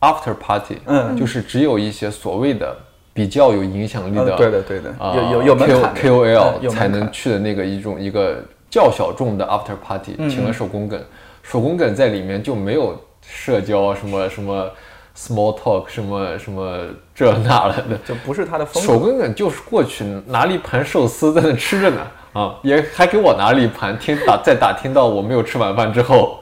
[0.00, 2.76] after party，嗯，就是只有一些所谓的。
[3.12, 8.36] 比较有影响力的，对的对的，有有有 K O L 才能去的那个一种一个
[8.70, 10.98] 较小众的 After Party，请了手工梗，
[11.42, 14.70] 手工梗在里面就没有社交什么什么
[15.16, 16.78] Small Talk 什么什么
[17.12, 18.92] 这那了的， 就不是他的风格。
[18.92, 26.38] 手工梗就是过去拿了一盘寿司在那吃着呢，啊，也还给我拿了一盘，听打在打听到我没有吃晚饭之后。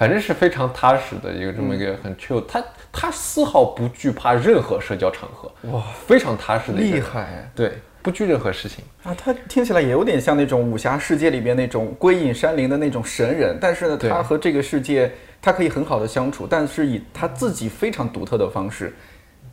[0.00, 9.14] 反正是非常踏实的一个这么一个很 chill，他他丝毫不惧怕任何社交场合，哇，非常踏实的厉害，对，不惧任何事情啊。
[9.14, 18.94] 他听起来也有点像那种武侠世界里边那种归隐山林的那种神人，但是呢，他和这个世界他可以很好的相处，但是以他自己非常独特的方式。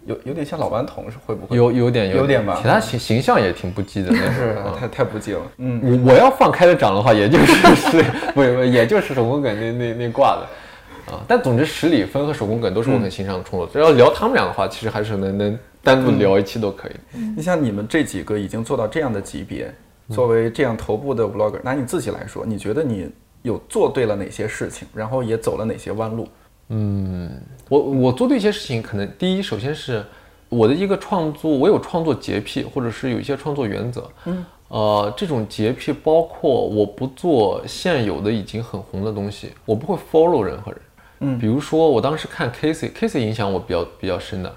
[0.08, 1.58] 有有点像老顽童是会不会？
[1.58, 5.42] 有有点有点吧，其他形形象也挺不羁的，那是太太不羁了。
[5.58, 11.20] 嗯，我我要放开了讲的话，也就是 是不不，也就是手工梗那那那挂的啊。
[11.28, 13.82] 但总之，十里分和手工梗都是我很欣赏的创作者。
[13.82, 16.92] 要聊他们俩的话，其实还是能能单独聊一期都可以。
[17.36, 19.70] 你像你们这几个已经做到这样的级别，
[20.10, 23.10] 作为这样头部的 vlogger，拿你自己来说，你觉得你
[23.42, 26.28] 有做对了哪些事情，然后也走了哪些弯路？
[26.70, 27.30] 嗯，
[27.70, 30.06] 我我做对一些事情，可能第一，首先是
[30.50, 34.10] 我的一个创作，我有创作洁癖，或者是有一些创作原则。
[34.26, 40.82] 嗯，呃，这种洁癖包括我不做现有的已经很红的东西，我不会 follow 任何人。
[41.20, 44.54] 嗯，比如说我当时看 Casey，Casey 影响我比较比较深的，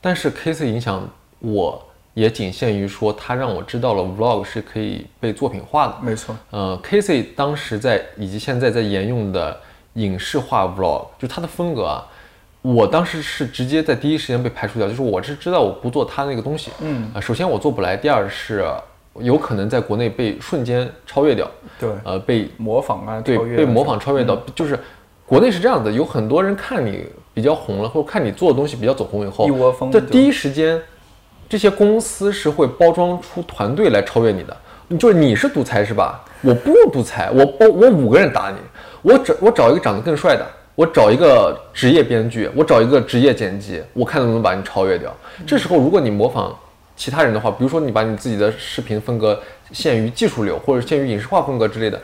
[0.00, 1.80] 但是 Casey 影响我
[2.14, 5.96] 也仅限于说他让我知道了 vlog 是可以被作品化的。
[6.02, 9.60] 没错，呃，Casey 当时在以及现在在沿用的
[9.94, 12.06] 影视化 vlog，就他的风格啊，
[12.62, 16.70] 我当时是直接在第一时间被排除掉，就是我是知道我不做他那个东西。
[16.80, 18.64] 嗯啊、首先我做不来，第二是
[19.14, 24.78] 有可能在国内被瞬间超越掉，对，呃，被模仿啊，对被模仿超越到，就是
[25.26, 30.80] 国内是这样的，有很多人看你比较红了，或者看你做的东西比较走红以后，一窝蜂就在第一时间，
[31.48, 34.56] 这些公司是会包装出团队来超越你的。
[34.98, 36.20] 就是你是独裁是吧？
[36.40, 38.56] 我不用独裁，我包我五个人打你，
[39.02, 45.14] 我找我找一个长得更帅的，我找一个职业编剧，我找一个职业剪辑，我看能不能把你超越掉。
[45.46, 46.56] 这时候如果你模仿
[46.96, 49.40] 其他人的话，比如说你把你自己的视频风格
[49.72, 52.00] 限于技术流或者限于影视化风格之类的，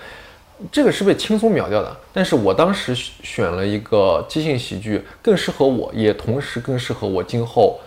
[0.72, 1.96] 这个是被轻松秒掉的。
[2.14, 7.78] 但是我当时选了一个即兴喜剧，更适合我，也同时更适合我今后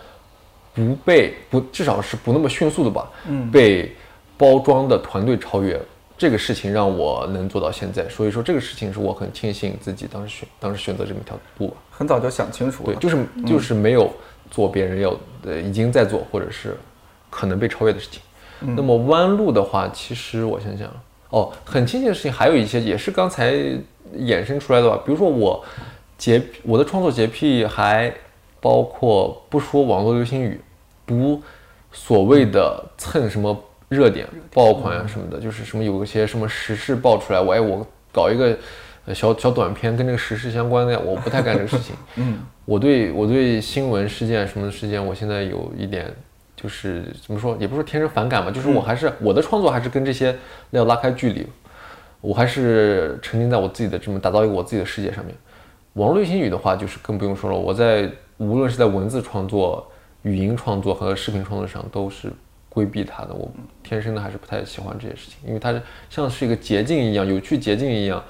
[0.72, 3.92] 不被不至少是不那么迅速的吧，嗯，被
[4.38, 5.80] 包装的团队超越。
[6.20, 11.78] 这个事情让我能做到现在，所以说这个事情是我很庆幸自己当时选当时选择这么一条路吧。
[11.90, 12.94] 很早就想清楚了。
[12.94, 14.12] 对，就是就是没有
[14.50, 16.76] 做别人要呃已经在做或者是
[17.30, 18.20] 可能被超越的事情。
[18.76, 20.86] 那么弯路的话，其实我想想，
[21.30, 23.54] 哦，很庆幸的事情还有一些也是刚才
[24.18, 25.64] 衍生出来的吧，比如说我
[26.18, 28.12] 洁我的创作洁癖还
[28.60, 30.60] 包括不说网络流行语，
[31.06, 31.40] 不
[31.90, 33.58] 所谓的蹭什么
[33.90, 38.56] 热点爆款啊什么的，就是什么有一些什么时事爆出来，我哎我搞一个
[39.04, 41.94] 呃小小短片跟这个时事相关的，我不太干这个事情。
[42.16, 46.10] 嗯，我对我对新闻事件什么的事件，我现在有一点
[46.56, 50.36] 就是怎么说，也不是天生反感吧，就是我还是、我的创作还是跟这些
[50.70, 51.46] 要拉开距离，
[52.20, 55.34] 我还是沉浸在我自己的这么打造一个我自己的世界上面。
[55.94, 59.90] 网络流行语的话，就是更不用说了，我在无论是在文字创作、
[60.22, 62.32] 语音创作和视频创作上都是
[62.70, 63.34] 规避它的。
[63.34, 63.50] 我
[63.82, 68.24] 天生的还是不太喜欢这些事情，因为它是像是一个捷径一样，有趣捷径一样。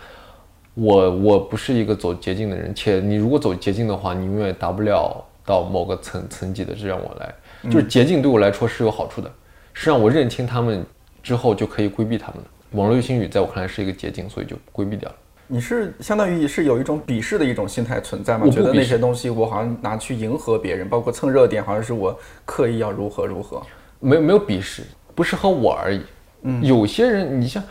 [0.74, 6.74] 我我不是一个走捷径的人，且你如果走捷径的话，你永远达不了到某个层层级的。
[6.74, 7.34] 这让我来，
[7.70, 9.30] 就是捷径对我来说是有好处的，
[9.74, 10.86] 是让我认清他们
[11.22, 12.78] 之后就可以规避他们的。
[12.78, 15.16] 网络流行语在我看来是一个捷径，所以就规避掉了。
[15.48, 18.44] 你是相当于是有一种鄙视的一种心态存在吗？
[18.46, 23.60] 我觉得那些东西我好像拿去迎合别人，包括蹭热点，好像是我刻意要如何如何。
[24.00, 24.82] 没有没有鄙视，
[25.14, 26.00] 不适合我而已。
[26.42, 27.62] 嗯，有些人，你像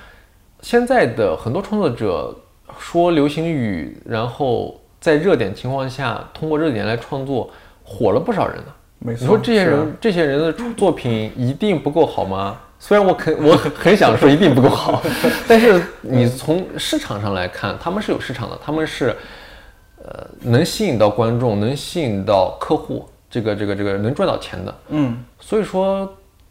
[0.62, 2.34] 现在的很多创作者
[2.80, 7.50] 说流行语，然后在热点情况下通过热点来创作，
[7.84, 8.74] 火了不少人呢。
[9.00, 12.60] 没错，你说这些人，这些人的作品一定不够好吗？
[12.82, 15.02] 虽然我肯我很很想说一定不够好，
[15.50, 19.14] 但是你从市场上来看，他们是有市场的，他们是
[20.02, 24.76] 呃能吸引到观众，能吸引到客户，这个这个这个能赚到钱的。
[24.90, 26.10] 嗯，所以说，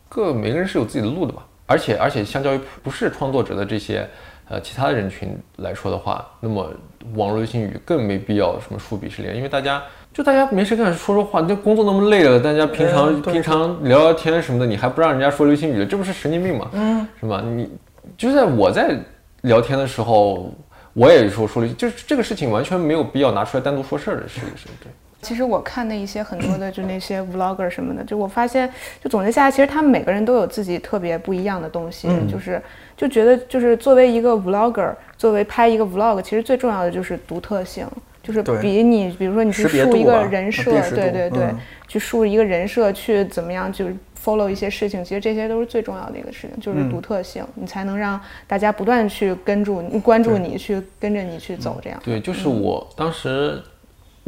[0.09, 1.43] 各每个人是有自己的路的嘛。
[1.67, 4.09] 而且而且，相较于不是创作者的这些
[4.49, 6.67] 呃其他的人群来说的话，那么
[7.15, 16.71] 网络流行语更没必要什么树鄙视链，因为大家就大家没事干说说话，那工作那么累了，大家平常、嗯平常聊聊天什么的，你还不让人家说流行语，这不是神经病吗？
[16.73, 17.43] 嗯，是吧？
[17.45, 17.71] 你
[18.17, 18.99] 就在我在
[19.43, 20.51] 聊天的时候，
[20.95, 24.91] 我也说说了，就是这个事情完全没有必要拿出来单独说事儿的是一个事，对。
[25.21, 28.71] 其实我看的一些很多的就那些 vlogger 什么的，就我发现，
[29.03, 32.63] 就总结下来，其实他们每个人都有自己特别不一样的东西，嗯就是
[32.97, 37.87] 就觉得就是作为一个 vlogger，作为拍一个 vlog，其实最重要的就是独特性，
[38.23, 51.99] 就是比你比如说你去树一个人设，对对对，嗯去树一个人设，去怎么样就是 follow 一些事情，其实这些都是最重要的一个事情，就是嗯独特性，你才能让大家不断去跟住你、关注你，去跟着你去走，这样。
[52.05, 53.61] 对，就是我当时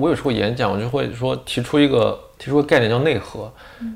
[0.00, 3.52] 我有时候演讲，我就会说提出一个提出个概念叫内核。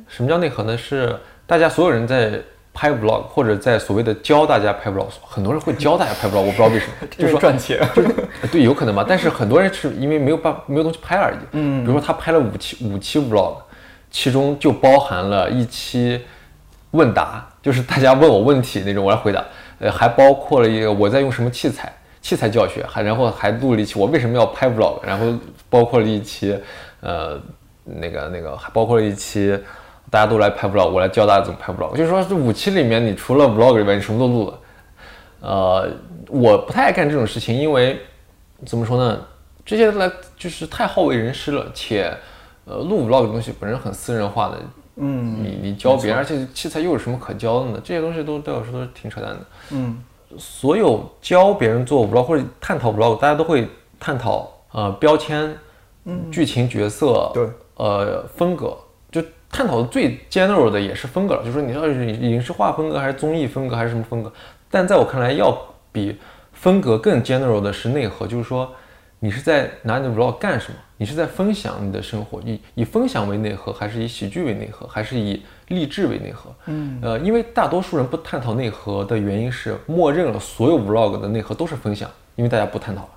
[0.06, 0.76] 什么叫内核呢？
[0.76, 2.38] 是大家所有人在
[2.72, 7.78] 拍 vlog 或者在所谓的教大家拍 vlog，很多人会教大家拍 vlog，我不知道为什么， 就是说赚钱。
[8.42, 9.04] 呃对，有可能吧。
[9.08, 11.38] 但是很多人是因为没有办没有东西拍而已。
[11.52, 13.56] 嗯，比如说他拍了五期五期 vlog，
[14.10, 16.20] 其中就包含了一期
[16.90, 19.44] 问答，就是大家问我问题那种，我来回答。
[19.78, 21.92] 呃，还包括了一个我在用什么器材，
[22.24, 25.26] 器材教学，还然后还录了一期我为什么要拍 vlog，然后
[25.68, 26.58] 包括了一期，
[27.00, 27.38] 呃，
[27.84, 29.56] 那个那个还包括了一期。
[30.10, 31.96] 大家都来拍 vlog，我来教大家怎么拍 vlog。
[31.96, 34.58] 就是说，这五期里面，你除了 vlog 以外，你什么都录了。
[35.40, 35.90] 呃，
[36.28, 38.00] 我不太爱干这种事情，因为
[38.64, 39.20] 怎么说呢，
[39.64, 42.16] 这些来就是太好为人师了，且
[42.64, 44.58] 呃录 vlog 的东西本身很私人化的，
[44.96, 47.80] 嗯你你教别人，而且器材又有什么可教的呢？
[47.82, 49.40] 这些东西都对我来说都是挺扯淡的。
[49.70, 49.98] 嗯
[50.38, 53.68] 所有教别人做 vlog 或者探讨 vlog，大家都会
[53.98, 55.56] 探讨呃标签、
[56.30, 58.76] 剧情、角色，对，呃风格，
[59.10, 64.32] 就探讨的最 general 的也是风格了，就是说你要是影视化风格还是综艺风格还是什么风格。
[64.70, 65.56] 但在我看来，要
[65.92, 66.18] 比
[66.52, 68.70] 风格更 general 的是内核，就是说
[69.20, 70.78] 你是在拿你的 vlog 干什么？
[70.96, 76.50] 你是在分享你的生活，以以分享为内核，还是以喜剧为内核，还是以励志为内核？
[76.66, 83.08] 嗯，呃，因为大多数人不探讨内核的原因是，默认了所有 vlog 的内核都是分享，因为大家不探讨。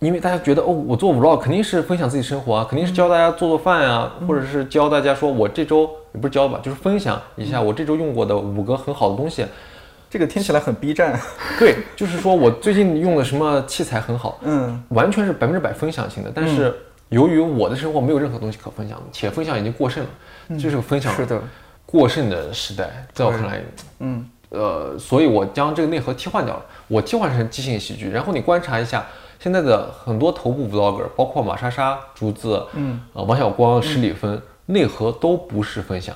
[0.00, 9.44] 因为大家觉得哦，我做 vlog 肯定是分享自己生活啊，肯定是教大家做做饭啊，或者是教大家说我这周也不是教吧，就是分享一下我这周用过的五个很好的东西。
[10.08, 11.18] 这个听起来很 B 站。
[11.58, 16.30] 对，就是说我最近用的什么器材很好，嗯，完全是百分之百分享型的。
[16.32, 16.72] 但是
[17.08, 20.10] 由于我的生活没有任何东西可分享，且分享已经过剩了，
[20.50, 21.42] 这是个分享是的
[21.84, 23.62] 过剩的时代，在我看来，
[24.00, 28.08] 嗯，呃，所以我将这个内核替换掉了，我替换成即兴喜剧。
[28.10, 29.04] 然后你观察一下。
[29.40, 36.12] 现在的很多头部 vlogger，包括马莎莎、竹子，嗯，呃，王小光、史里芬，内核都不是分享，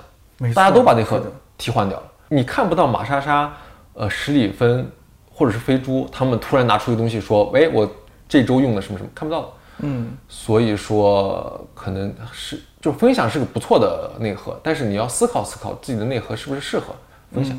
[0.52, 1.22] 大家都把内核
[1.56, 2.06] 替换掉了。
[2.30, 3.54] 你看不到马莎莎、
[3.94, 4.90] 呃，史里芬
[5.30, 7.88] 或者是飞猪，他们突然拿出一个东西说：“喂，我
[8.28, 16.94] 这周用的什么什么，看不到。”嗯，所以说可能是就分享是个不错的内核，但是你要思考思考自己的内核是不是适合
[17.32, 17.58] 分享。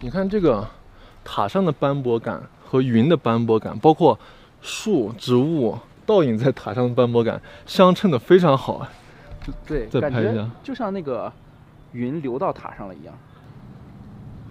[0.00, 0.68] 你看这个
[1.22, 2.42] 塔上的斑驳感。
[2.70, 4.18] 和云的斑驳感，包括
[4.60, 8.92] 树、植物倒影在塔上的斑驳感，相衬的非常好啊！
[9.66, 11.32] 对，再拍一下，就像那个
[11.92, 13.14] 云流到塔上了一样。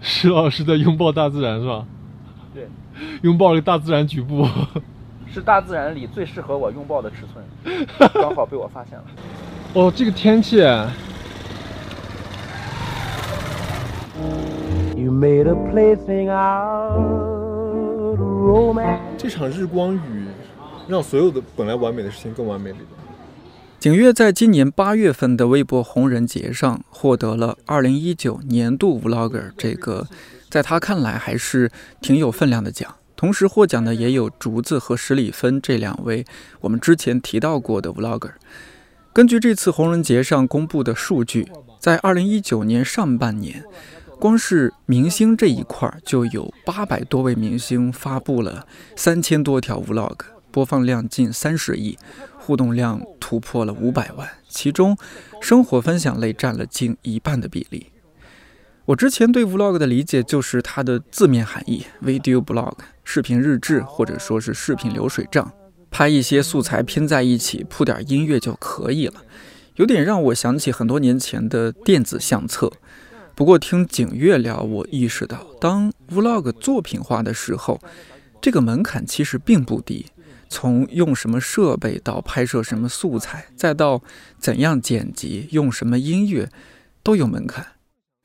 [0.01, 1.85] 石老师在拥抱大自然是吧？
[2.55, 2.67] 对，
[3.21, 4.47] 拥抱了大自然局部，
[5.37, 7.45] 是大自然里最适合我拥抱的尺寸，
[8.11, 9.03] 刚好被我发现了。
[9.73, 10.57] 哦，这个天气。
[14.97, 16.97] You made a plaything out
[19.15, 20.25] 这场日光雨
[20.87, 22.77] 让所有的本来完美的事情更完美了。
[23.77, 30.07] 景岳在今年八月份的微博红人节上获得了二零一九年度 Vlogger 这个，
[30.49, 31.69] 在他看来还是
[32.01, 32.95] 挺有分量的奖。
[33.17, 36.23] 同时获奖的也有竹子和史里芬这两位
[36.61, 38.33] 我们之前提到过的 Vlogger。
[39.11, 43.65] 根据这次红人节上公布的数据，在二零一九年上半年。
[44.19, 50.17] 光是明星这一块儿，就有八百多位明星发布了三千多条 Vlog，
[50.49, 51.97] 播放量近三十亿，
[52.39, 54.97] 互动量突破了五百万，其中
[55.39, 57.91] 生活分享类占了近一半的比例。
[58.87, 62.71] 我之前对 Vlog 的理解就是它的字面含义：Video Blog，
[63.03, 65.51] 视频日志或者说是视频流水账，
[65.91, 69.15] 拍一些素材拼在一起，铺点音乐就可以了，
[69.75, 72.71] 有点让我想起很多年前的电子相册。
[73.35, 77.81] 不过听景月聊，我意识到，当 vlog 作品化的时候，
[78.39, 80.05] 这个门槛其实并不低。
[80.47, 84.01] 从用什么设备到拍摄什么素材，再到
[84.39, 86.49] 怎样剪辑、用什么音乐，
[87.03, 87.67] 都有门槛。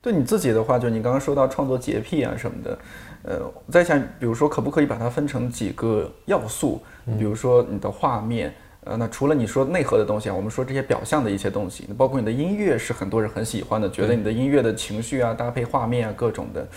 [0.03, 2.79] 对你自己的话，就你刚刚说到创作洁癖啊什么的，
[3.23, 6.83] 呃，我在想，比如说可不可以把它分成几个要素？
[7.17, 8.53] 比如说你的画面。
[8.85, 16.67] 呃，那除了你说内核的东西啊，我们说这些表象的一些东西，包括你的音乐是很多人很喜欢的，觉得你的音乐的情绪啊，搭配画面啊，各种的，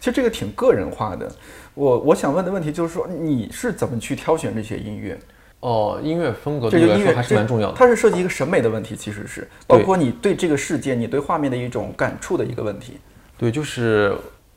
[0.00, 1.30] 其实这个挺个人化的。
[1.74, 5.16] 我我想问的问题就是说，你是怎么去挑选这些音乐？
[5.64, 12.98] 哦，音乐风格这个音乐还是蛮重要的，它是涉及一个审美的问题，其实是包括你对这个世界、你对画面的一种感触的一个问题。
[13.38, 14.14] 对，就是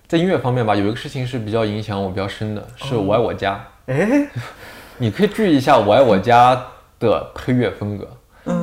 [0.08, 3.65] 在音乐方面吧，有一个事情是比较影响我比较深的，是我爱我家。
[3.86, 4.28] 哎，
[4.98, 6.62] 你可以注意一下我爱我家。
[7.00, 8.08] 的配乐风格，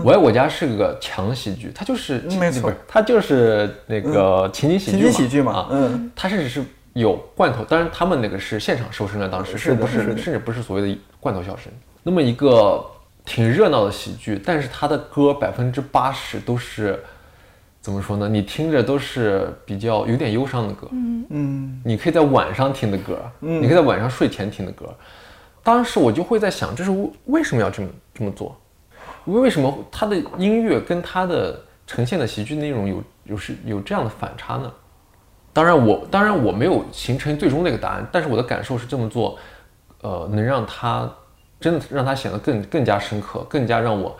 [0.03, 11.73] 我爱我家是个强喜剧，它就是没错，它就是那个情景喜剧嘛，情景喜剧嘛，嗯，它甚至是有罐头，当然他们那个是现场收声的，当时是不是甚至不是所谓的罐头笑声，
[12.05, 12.85] 那么一个
[13.25, 17.03] 挺热闹的喜剧，但是他的歌百分之八十都是
[17.81, 18.29] 怎么说呢？
[18.29, 24.95] 你听着都是比较有点忧伤的歌，嗯嗯，你可以在晚上听的歌，嗯，你可以在晚上睡前听的歌。
[25.63, 26.91] 当时我就会在想，这是
[27.25, 28.55] 为什么要这么这么做？
[29.25, 34.71] 为什么他的音乐跟他的呈现的喜剧内容有有是有这样的反差呢？
[35.55, 39.39] 当然我当然我没有形成最终那个答案，但是我的感受是这么做，
[40.03, 41.11] 呃，能让他
[41.65, 44.15] 真的让他显得更更加深刻，更加让我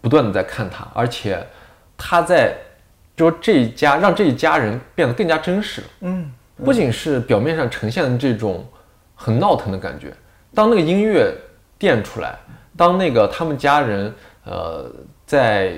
[0.00, 1.46] 不断的在看他，而且
[1.94, 2.56] 他在
[3.14, 5.82] 就说这一家让这一家人变得更加真实。
[6.00, 6.32] 嗯，
[6.64, 8.66] 不仅是表面上呈现的这种
[9.14, 10.10] 很闹腾的感觉。
[10.54, 11.30] 当那个音乐
[11.76, 12.34] 垫出来，
[12.78, 14.10] 当那个他们家人
[14.46, 14.90] 呃
[15.26, 15.74] 在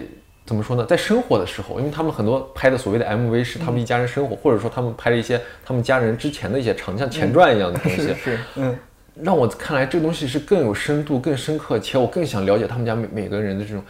[0.47, 8.79] 怎么说呢，在生活的时候，因为他们很多拍的所谓的 MV 是他们一家人生活，或者说他们拍了一些他们家人之前的一些长像前传一样的东西， 是嗯，
[9.21, 13.83] 让我看来这个东西是更有深度、更深刻，且我更想了解他们家每每个人的这种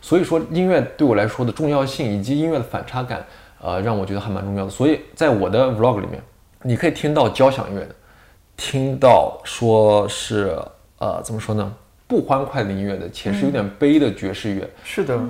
[0.00, 3.24] 所以说音乐对我来说的重要性以及音乐的反差感，
[3.60, 4.70] 呃，让我觉得还蛮重要的。
[4.70, 6.22] 所以在我的 vlog 里面，
[6.62, 7.94] 你可以听到交响乐的，
[8.56, 10.58] 听到说是
[10.98, 11.70] 呃怎么说呢，
[12.06, 14.68] 不欢快的音乐的，且是有点悲的爵士乐。
[14.82, 15.20] 是的，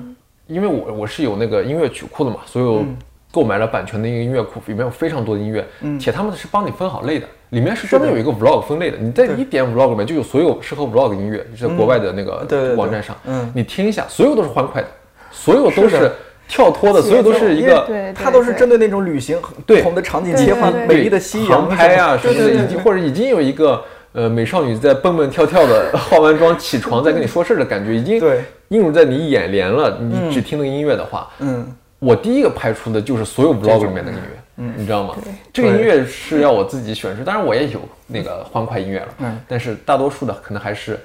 [0.47, 2.85] 因为我我是有那个音乐曲库的嘛，所以我
[3.33, 5.67] 购买了版权的一个音乐库，里面有非常多的音乐，
[5.99, 8.97] 且他们是帮你分好类的，里面是专门有一个 vlog 分类的。
[8.97, 14.89] 你在一点 vlog 里面就有所有适合 vlog 音乐，就是在国外的那个网站上，嗯，你听一下，所有都是欢快的，
[15.31, 16.11] 所有都是
[16.49, 23.83] 跳脱的，所有都是一个，它都是针对那种旅行不同的场景切换，美丽的夕阳拍啊什么的，以及或者已经有一个
[24.13, 28.21] 呃美少女在蹦蹦跳跳的 化完妆起床在跟你说事儿的感觉，已经
[28.69, 29.99] 映入在你眼帘了。
[30.01, 31.67] 你只听那个音乐的话，嗯。
[32.01, 35.15] 我第一个拍出的就是所有 vlog 里面的音乐，嗯，你知道吗？
[35.53, 40.99] 这个音乐是要我自己选出，当然我也有那个欢快音乐了，嗯，但是大多数的可能还是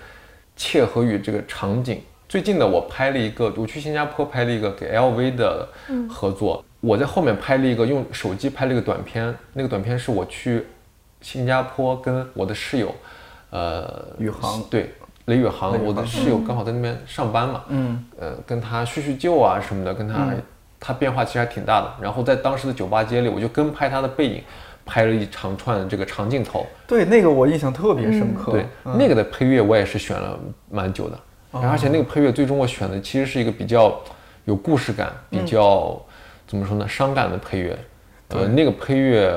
[0.56, 2.02] 切合于这个场景。
[2.28, 5.68] 最近的我拍了一个，我去新加坡拍了一个给 LV 的
[6.10, 10.66] 合作，我在后面拍了一个用手机拍了一个短片，那个短片是我去
[11.22, 12.96] 新加坡跟我的室友，
[13.50, 14.94] 呃，宇航，对。
[15.26, 20.32] 雷宇航，我的室友刚好在那边上班嘛，嗯，呃，跟他叙叙旧啊什么的，跟他。
[20.80, 24.44] 他变化其实还挺大的，然后在当时的酒吧街里，我就跟拍他的背影，
[24.86, 26.66] 拍了一长串这个长镜头。
[26.86, 28.52] 对，那个我印象特别深刻。
[28.52, 31.20] 对，那个的配乐我也是选了蛮久的，
[31.52, 34.00] 而且那个配乐最终我选的其实是一个比较
[34.46, 36.00] 有故事感、比较
[36.48, 37.78] 怎么说呢，伤感的配乐。
[38.30, 39.32] 呃，那个配乐。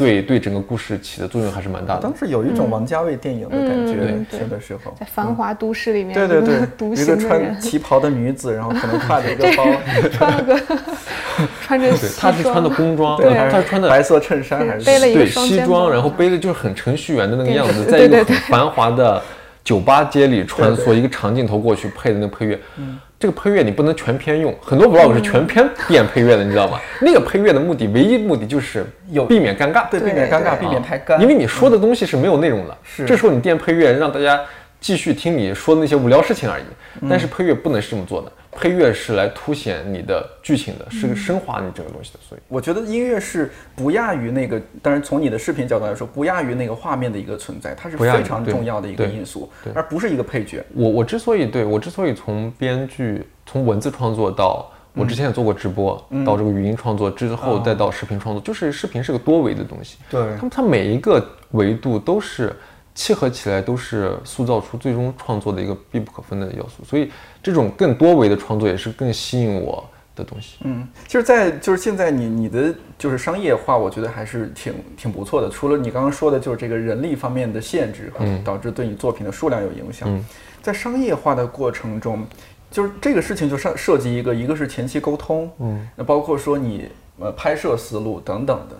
[0.00, 2.00] 对对，整个故事起的作用还是蛮大的。
[2.00, 9.66] 当时有一种王家卫电影的感觉，听的时候，在繁华都市里面，对对对，一个穿旗袍的女子，然后可能挎着一个包，
[10.10, 10.60] 穿了个
[11.62, 19.22] 穿着，她是穿的工装，她是穿的白色衬衫还是对西装，然后背的就是很程序员的那个样子，在一个很繁华的
[19.62, 22.98] 酒吧街里穿梭，一个长镜头过去配的那个配乐，嗯。
[23.20, 26.80] 这个配乐你不能全篇用，很多 vlog 是全篇 变配乐的，你知道吗？
[27.02, 34.40] 那个配乐的目的，唯一目的就是有避免尴尬，对，避免尴尬，避免太干，因为你说的东西是没有内容的，是，这时候你垫配乐，让大家
[34.80, 36.62] 继续听你说的那些无聊事情而已。
[37.10, 38.32] 但是配乐不能是这么做的。
[38.52, 42.18] 配乐是来凸显你的剧情的，是升华你整个东西的。
[42.28, 50.64] 所以我觉得音乐是不亚于那个，当然从你的视频角度来说，不亚于那个画面的一个存在，它是非常重要的一个因素，而不是一个配角。
[50.74, 55.96] 我我之所以对我之所以从编剧从文字创作到我之前也做过直播，
[56.26, 59.98] 到这个语音创作之后再到视频创作，就是视频是个多维的东西。
[60.10, 62.54] 对，它它每一个维度都是。
[62.94, 67.10] 契合起来都是塑造出最终创作的一个必不可分的要素，所以
[67.42, 69.82] 这种更多维的创作也是更吸引我
[70.14, 70.56] 的东西。
[70.62, 75.48] 嗯，就是在就是现在你你的就是商业化，我觉得还是挺挺不错的。
[75.48, 80.24] 除了你刚刚说的，就是这个人力方面的限制，嗯导致对你作品的数量有影响。
[80.60, 82.26] 在商业化的过程中，
[82.70, 86.88] 就是这个事情就涉涉及一个，一个是前期沟通，嗯，那包括说你。
[87.20, 88.76] 呃，拍摄思路等等的，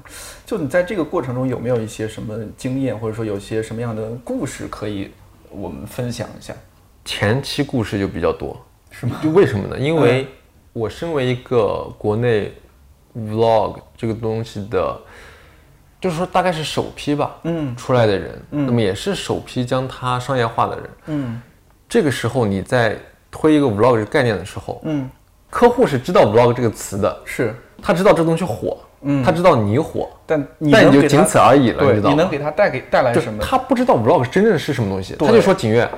[0.46, 5.10] 就你在这个过程中有没有一些什么经验，或者说有些什么样的故事可以
[5.50, 6.54] 我们分享一下？
[7.04, 8.58] 前期故事就比较多，
[8.90, 9.20] 是吗？
[9.22, 9.78] 就为什么呢？
[9.78, 10.26] 因为
[10.72, 12.54] 我身为一个国内
[13.14, 14.98] vlog 这个东西的，
[16.00, 21.42] 就是说大概是首批吧，嗯，出来的人，那么也是首批将它商业化的人，嗯，
[21.86, 22.96] 这个时候你在
[23.30, 25.10] 推一个 vlog 这个概念的时候，嗯，
[25.50, 27.54] 客户是知道 vlog 这个词的，是。
[27.82, 32.14] 他知道这东西火，嗯，他知道你火，但但你就仅此而已了，你知道吗？
[32.14, 33.42] 你能给他带给带来什么？
[33.42, 35.88] 他不知道 vlog 真正是什么东西，他就说景月，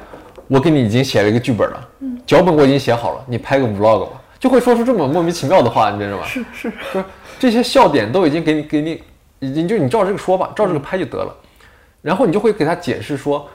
[0.48, 1.88] 我给你已经写了一个剧本了，
[2.26, 6.24] 脚本我已经写好了，你拍个 vlog 吧，就会说出这么莫名其妙的话，你知道吗？
[6.24, 7.06] 是是，就是
[7.38, 9.02] 这些笑点都已经给你给你，
[9.40, 11.34] 已经就你照这个说吧，照这个拍就得了，
[12.00, 13.48] 然后你就会给他解释说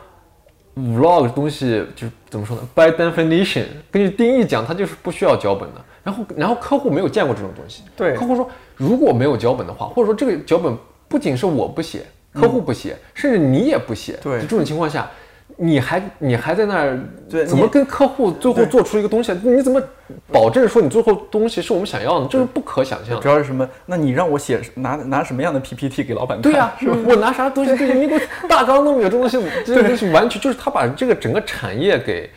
[0.76, 5.82] ，vlog 东西就是怎么说呢？By definition，根据定义讲，它就是不需要脚本的。
[6.08, 7.84] 然后，然后客户没有见过这种东西。
[7.94, 10.74] 对，客户说，如果没有脚本的话，或者说这个脚本
[11.10, 14.18] 不仅是我不写，客户不写，甚至你也不写。
[14.24, 15.12] 对，这种情况下，
[15.58, 16.98] 你还你还在那儿，
[17.30, 19.34] 对，怎么跟客户最后做出一个东西？
[19.44, 19.84] 你怎么
[20.32, 22.28] 保证说你最后东西是我们想要的？
[22.28, 23.20] 这是不可想象。
[23.20, 23.68] 主要是什么？
[23.86, 26.44] 那你让我写拿拿什么样的 PPT 给老板看？
[26.50, 26.74] 对呀，
[27.06, 27.76] 我拿啥东西？
[27.76, 29.38] 对，你给我大纲都没有，这东西
[29.68, 32.30] 这个东西完全就是他把这个整个产业给。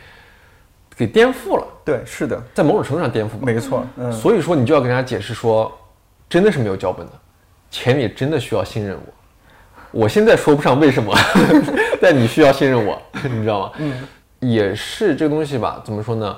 [0.95, 3.85] 给颠覆了，对，是的，在某种程度上颠覆，没错。
[3.97, 5.71] 嗯，所以说你就要跟大家解释说，
[6.29, 7.11] 真的是没有脚本的，
[7.71, 9.13] 且你真的需要信任我。
[9.91, 11.13] 我现在说不上为什么，
[11.99, 13.71] 但你需要信任我， 你知道吗？
[13.77, 14.07] 嗯，
[14.39, 15.81] 也是这个东西吧？
[15.83, 16.37] 怎么说呢？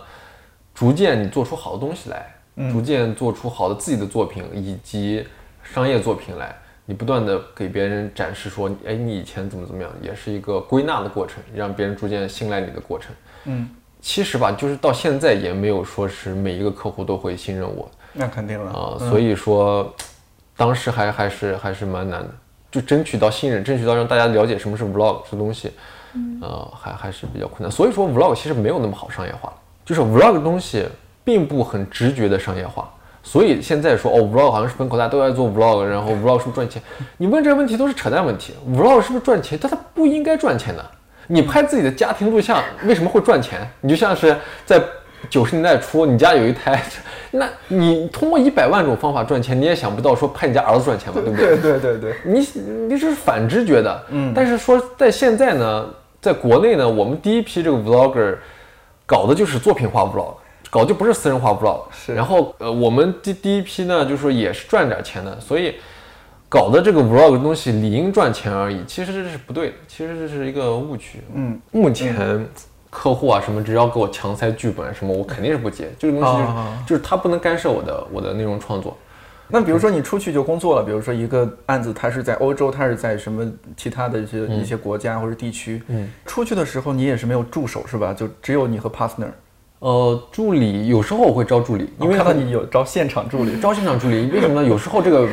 [0.73, 2.33] 逐渐你做出好的东西来，
[2.71, 5.27] 逐渐做出好的自己的作品以及
[5.61, 13.11] 商业作品来，你不断的给别人展示说，哎，你以前怎么怎么样，也是一个归纳的过程，让别人逐渐信赖你的过程。
[13.45, 13.69] 嗯。
[14.05, 19.91] 其实吧，就是到现在也没有说是每一个客户都会信任我那肯定了啊，所以说
[20.57, 22.29] 当时还还是还是蛮难的，
[22.69, 25.71] 就争取到信任，争取到让大家了解什么是 vlog 这东西，
[26.41, 27.71] 呃，还还是比较困难。
[27.71, 29.51] 所以说 vlog 其实没有那么好商业化，
[29.85, 30.85] 就是 vlog 的东西
[31.23, 32.91] 并不很直觉的商业化。
[33.23, 36.83] 所以现在说哦，vlog 好像是风口，大家都在做 vlog，然后 vlog 是不是赚钱？
[37.15, 38.53] 你问这个问题都是扯淡问题。
[38.69, 39.57] vlog 是不是赚钱？
[39.61, 40.85] 但它不应该赚钱的。
[41.33, 43.67] 你拍自己的家庭录像为什么会赚钱？
[43.81, 44.81] 你就像是在
[45.29, 46.83] 九十年代初，你家有一台，
[47.31, 51.57] 那你通过一百万种方法赚钱，你也想不到说拍你家儿子赚钱嘛，对不对？
[51.57, 52.47] 对对对对，你
[52.87, 54.31] 你是反直觉的，嗯。
[54.35, 55.89] 但是说在现在呢，
[56.21, 58.35] 在国内呢，我们第一批这个 vlogger
[59.05, 60.35] 搞的就是作品化 vlog。
[60.69, 62.15] 搞就不是私人化 vlog，是。
[62.15, 65.75] 然后呃，我们第第一批呢，就是说也是赚点钱的，所以
[66.53, 71.19] 搞的这个 vlog 的东西理应赚钱而已，其实这是不对的，其实这是一个误区。
[71.33, 72.47] 嗯，目前
[72.91, 75.89] 客户啊什么，只要给我强塞剧本什么，我肯定是不接。
[75.97, 76.53] 这个东西就是
[76.89, 78.95] 就是他不能干涉我的我的内容创作。
[79.47, 88.13] 那比如说你出去就工作了，比如说一个案子，它是在欧洲，它是在什么其他的一些一些国家或者地区，嗯，出去的时候你也是没有助手是吧？
[88.13, 89.31] 就只有你和 partner。
[89.83, 94.65] 呃，助理有时候我会招助理，因为看到你有招现场助理，招现场助理，为什么呢？
[94.65, 95.27] 有时候这个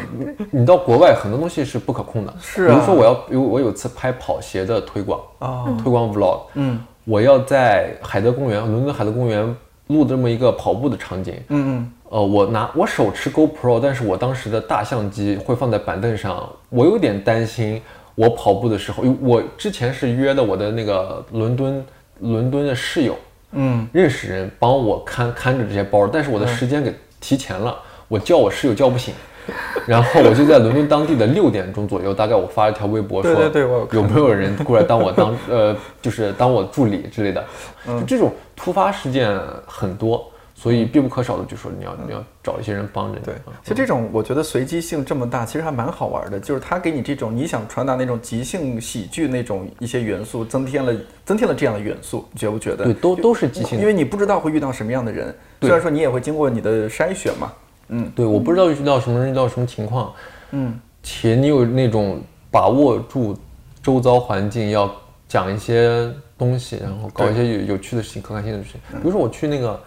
[0.50, 2.74] 你到国外很多东西是不可控的，是啊。
[2.74, 17.80] 比如说我要有我有次拍跑鞋的推广啊，推广 vlog，嗯，我要在海德公园，伦敦海德公园录这么一个跑步的场景，嗯嗯，呃，我拿我手持 GoPro，但是我当时的大相机会放在板凳上，我有点担心
[18.16, 21.86] 我跑步的时候，我之前是约的我的那个伦敦
[22.18, 23.14] 伦敦的室友。
[23.52, 27.76] 嗯，认识人帮我看看着这些包，但是我的时间给提前了，
[28.08, 29.12] 我叫我室友叫不醒，
[29.86, 37.44] 然后我就在伦敦当地的六点钟左右，大概我发了条微博说，对对对，有没有人过来当我当 呃，就是当我助理之类的，
[37.86, 39.36] 就这种突发事件
[39.66, 40.29] 很多。
[40.60, 43.24] 所以必不可少的，就说你要你要找一些人帮着你。
[43.24, 46.38] 对，其实这种我觉得随机性这么大，其实还蛮好玩的。
[46.38, 50.94] 就是他给你这种你想传达那种即兴喜剧那种一些元素，增添了
[51.24, 52.84] 增添了这样的元素，你觉不觉得？
[52.84, 53.80] 对，都都是即兴。
[53.80, 57.52] 因为你不知道会遇到什么样的人，虽然说你也会经过你的筛选嘛。
[57.88, 60.12] 嗯，对，我不知道遇到什么人，遇到什么情况。
[60.50, 63.34] 嗯，且你有那种把握住
[63.82, 64.94] 周遭环境，要
[65.26, 68.80] 讲一些东西，然后搞一些有有趣的事情、可开心的事情。
[68.90, 69.80] 比如说我去那个。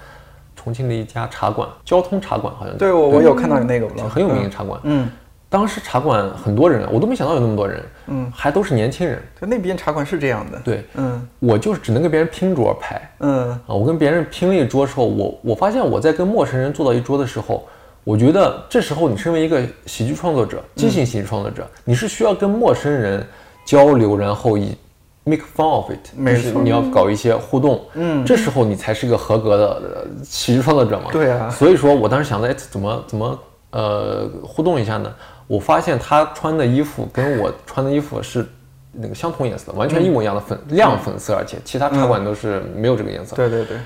[0.64, 4.80] 重庆的一家茶馆，交通茶馆好像对我我有看到你那个很有名的茶馆。
[4.84, 5.10] 嗯，
[5.50, 7.84] 当时茶馆很多人，我都没想到有那么多人。
[8.08, 9.22] 嗯，还都是年轻人。
[9.40, 10.60] 就那边茶馆是这样的。
[10.64, 13.02] 对，嗯，我就是只能跟别人拼桌拍。
[13.20, 17.68] 嗯啊，我跟别人拼了一桌之后，我我发现我在跟陌生人坐到一桌的时候，
[18.04, 23.26] 我觉得这时候你身为一个喜剧创作者，即兴喜剧创作者，你是需要跟陌生人
[23.66, 24.78] 交流，然后以。
[25.26, 31.06] Make fun of it，就是你要搞一些互动，嗯，这时候你才是个合格的喜剧创作者嘛。
[31.14, 33.40] 对啊，所以说我当时想着，哎，怎么怎么
[33.72, 35.10] 呃互动一下呢？
[35.48, 38.46] 我发现他穿的衣服跟我穿的衣服是
[38.92, 43.34] 那个相同颜色，完全一模一样的粉亮粉色，而且其他茶馆都是没有这个颜色。
[43.38, 43.78] 对对对。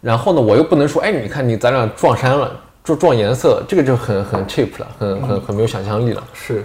[0.00, 6.24] 然后呢，我又不能说，哎，你看你咱俩撞衫了，撞撞颜色，这个就很很 cheap 了，很很很没有想象力了。
[6.32, 6.64] 是，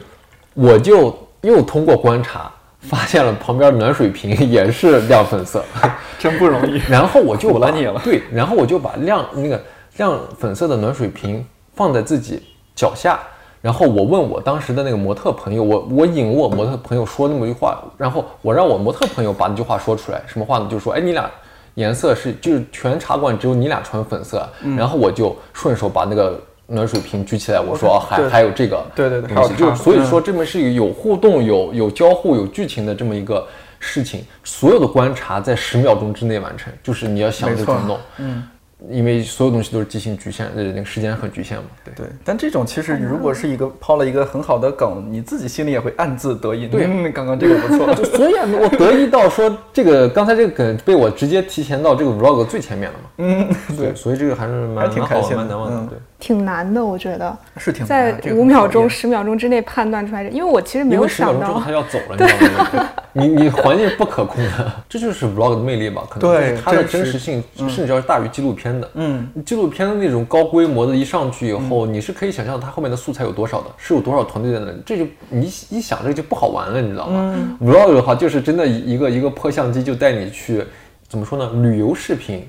[0.54, 2.50] 我就又通过观察。
[2.82, 5.64] 发现了旁边暖水瓶 也是亮粉色，
[6.20, 6.82] 真不容易。
[6.90, 9.62] 然后我就把你了，对，然后我就把亮那个
[9.98, 12.42] 亮粉色的暖水瓶放在自己
[12.76, 13.20] 脚下，
[13.62, 20.68] 然后我问我当时的那个模特朋友，我我引我模特朋友说那么一句话，然后我让我模特朋友把那句话说出来，什么话呢？
[20.70, 21.30] 就是说，哎，你俩
[21.76, 26.40] 颜色是就是全茶馆只有你俩穿粉色，然后我就顺手把那个。
[26.72, 33.46] 暖水瓶举起来，我说还还有这个，对对对，就所以说这门是有互动、有有交互、有剧情的这么一个
[33.80, 38.44] 事情，所有的观察在十秒钟之内完成，就是你要想着怎么弄，嗯。
[38.90, 41.66] 因为所有东西都是即兴局限，呃，那个时间很局限嘛。
[41.86, 46.68] 对对，但这种其实如果是一个抛了一个很好的梗，你自己心里也会暗自得意。
[46.68, 47.94] 对，刚刚这个不错。
[47.94, 53.10] 就所以我得意到说这个刚才这个梗被我直接提前到这个 vlog 最前面了嘛。
[53.18, 53.48] 嗯，
[53.78, 55.88] 对，所以这个还是蛮挺开心、蛮难忘的。
[55.92, 62.90] 对，挺难的，我觉得是挺在五秒钟、十秒钟之内判断出来，因为我其实没有想到他要走了，你知道吗？
[63.14, 66.04] 你你环境不可控的，这就是 vlog 的魅力吧？
[66.10, 68.90] 可能对它的真实性甚至要大于纪录片的。
[68.94, 69.28] 嗯。
[69.44, 80.64] 纪录片的那种高规模的，一上去以后，你是可以想象它后面的素材有多少的，是有多少团队在那里，这就你一想，这就不好玩了，你知道吗？Vlog 的话，就是真的一个一个破相机就带你去，
[81.10, 81.52] 怎么说呢？
[81.62, 82.48] 旅游视频，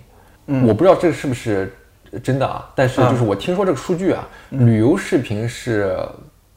[0.64, 1.74] 我不知道这是不是
[2.20, 5.96] 真的啊，但是就是我听说这个数据啊，旅游视频是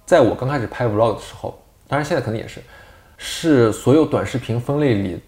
[0.05, 2.61] 在我刚开始拍 Vlog 的时候，当然现在可能也是，
[3.17, 5.19] 是所有短视频分类里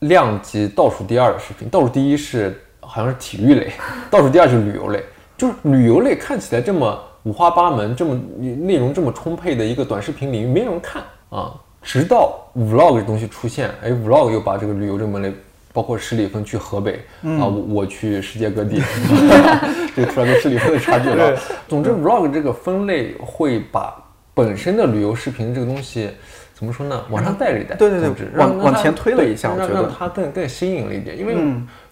[0.00, 2.58] 量级倒数第二的视频，倒数第一是。
[2.90, 3.70] 好像是体育类，
[4.10, 5.04] 倒数第二就是旅游类。
[5.36, 11.52] 就是旅游类看起来这么五花八门，这么内容这么充沛的一个短视频领域，没人看啊。
[11.82, 15.34] 直到 vlog 这东西出现，哎，vlog 又把这个旅游这个门类，
[15.78, 18.82] 包括十里芬去河北啊，我我去世界各地，
[19.94, 21.38] 这个突然跟十里芬的差距了。
[21.68, 23.94] 总之，vlog 这个分类会把
[24.34, 26.10] 本身的旅游视频这个东西。
[26.58, 27.04] 怎么说呢？
[27.08, 31.16] 往上带了一带，对对对，往往前推了一下，我觉得它更更新颖了一点。
[31.16, 31.36] 因为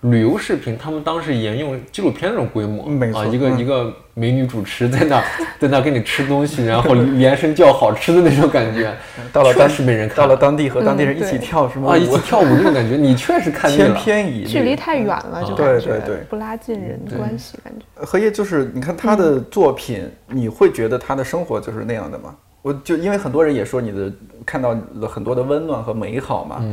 [0.01, 2.83] 旅游视频，他们当时沿用纪录片那种规模，
[3.17, 5.23] 啊，一个一个美女主持在那
[5.61, 8.93] 在那给你吃东西，然后连声叫好吃的那种感觉。
[9.33, 18.05] 到了当时没人看，到了当地和当地人一起跳什么啊，一起跳舞那种感觉，你确实看千篇一律， 距离太远了，就对对对，不拉近人关系感觉。
[18.05, 22.35] 荷叶就是你看他的作品，你会觉得他的生活就是那样的吗？
[22.67, 24.13] 我就因为很多人也说你的
[24.45, 26.65] 看到了很多的温暖和美好嘛，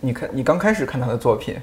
[0.00, 1.54] 你看你刚开始看他的作品，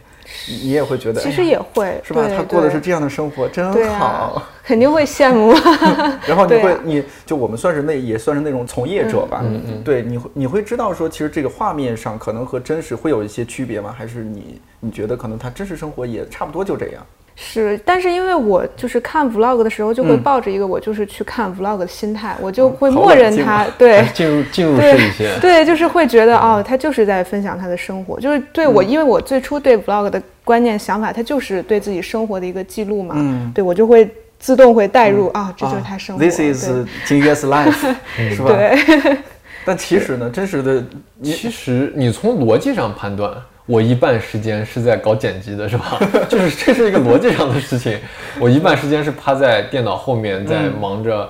[0.48, 2.26] 你也会觉得其实也会是吧？
[2.30, 3.70] 他过的是这样的生活，真
[4.00, 5.54] 好，肯定会羡慕。
[6.26, 13.94] 然后你会，你就我们算是那也算是那种从业者吧，嗯嗯，对，你会你会知道说，其实这个画面上可能和真实会有一些区别吗？
[13.96, 17.06] 还是你你觉得可能他真实生活也差不多就这样？
[17.36, 36.70] 是，但是因为我就是看 vlog 的时候，就会抱着一个我就是去看 vlog 的心态，我就会默认他，对，进入 进入式一些，对，就是会觉得哦，他就是在分享他的生活，就是对我，因为我最初对 vlog 的观念想法，他就是对自己生活的一个记录嘛，嗯，对我就会自动会带入啊，这就是他生活，This is
[37.06, 37.96] 金月 's life，
[38.36, 38.50] 是吧？
[38.50, 39.18] 对。
[39.66, 40.84] 但其实呢，真实的，
[41.24, 43.32] 其实你从逻辑上判断。
[43.66, 45.98] 我一半时间是在搞剪辑的，是吧？
[46.28, 47.98] 就是这是一个逻辑上的事情。
[48.40, 51.30] 我一半时间是趴在电脑后面，在忙着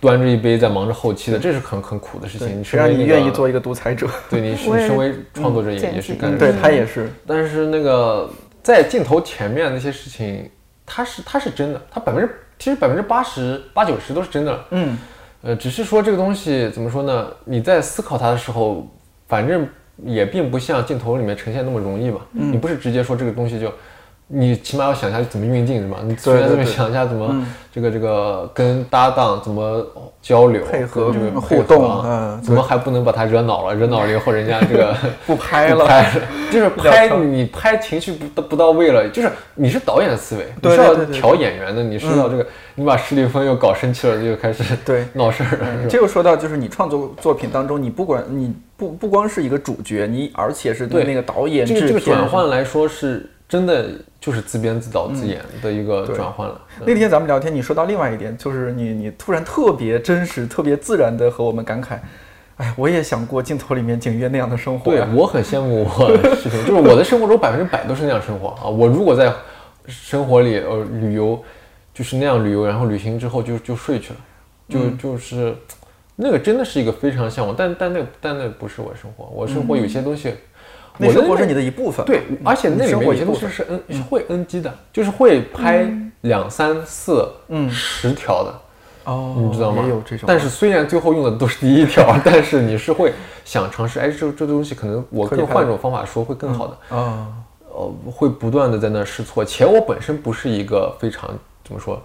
[0.00, 2.64] 端着一杯，在忙着后期的，这是很很苦的事情。
[2.64, 4.08] 谁让你愿意做一个独裁者？
[4.28, 6.36] 对，你是身为创作者也也是干。
[6.36, 7.12] 对他也是。
[7.24, 8.28] 但是那个
[8.60, 10.50] 在镜头前面那些事情，
[10.84, 14.64] 它是它是真的，它百分之其实百分之八十八九十都是真的。
[14.70, 14.98] 嗯。
[15.42, 17.28] 呃，只是说这个东西怎么说呢？
[17.44, 18.84] 你在思考它的时候，
[19.28, 19.64] 反正。
[20.04, 22.26] 也并不像镜头里面呈现那么容易吧？
[22.32, 23.72] 你不是直接说这个东西就。
[24.30, 25.98] 你起码要想一下怎么运镜是吧？
[26.04, 29.82] 你首先这么想一下怎么这个这个跟搭档怎么
[30.20, 32.38] 交流配合这个互动啊？
[32.44, 33.74] 怎么还不能把他惹恼了？
[33.74, 34.94] 惹恼了以后人家这个
[35.26, 36.04] 不拍了，
[36.52, 45.88] 就是拍你拍情绪不不到位了，就是你是导演的思维，你是要调演员的，你是要这个你把史蒂芬又搞生气了，就开始对 闹事儿了。
[45.88, 53.26] 这又说到就是你创作作品当中，你不管你不不光是一个主角，你而且是对那个导演这个转换来说是。
[53.48, 53.88] 真的
[54.20, 56.60] 就是自编自导自演的一个转换了。
[56.84, 61.96] 那天咱们聊天，你说到另外一点，就是你你突然特别真实、特别自然的和我们感慨，
[62.58, 64.90] 哎，我也想过镜头里面景月那样的生活。
[64.90, 68.68] 对，我很羡慕我的事情， 就是我的生活中百分之百都是那样生活啊。
[68.68, 69.32] 我如果在
[69.86, 71.42] 生活里呃旅游，
[71.94, 74.20] 就是那样旅游，然后旅行之后就就睡去了，
[74.68, 75.54] 就就是
[76.16, 80.34] 那个真的是一个非常向往，但但那但那不是我生活，我生活有些东西。
[80.98, 85.88] 那生活是你的一部分，对，而且那里面有些东西是 N 会 NG 的，就是会拍
[86.22, 88.60] 两三四、嗯十条的，
[89.04, 89.84] 哦，你知道吗？
[89.84, 90.24] 也有这种。
[90.26, 93.12] 但是虽然最后用的都是第一条， 但是你是会
[93.44, 97.28] 想尝试，哎，这这东西可能我更换种方法说会更好的啊，
[97.70, 99.44] 呃，会不断的在那试错。
[99.44, 101.30] 且我本身不是一个非常
[101.64, 102.02] 怎么说，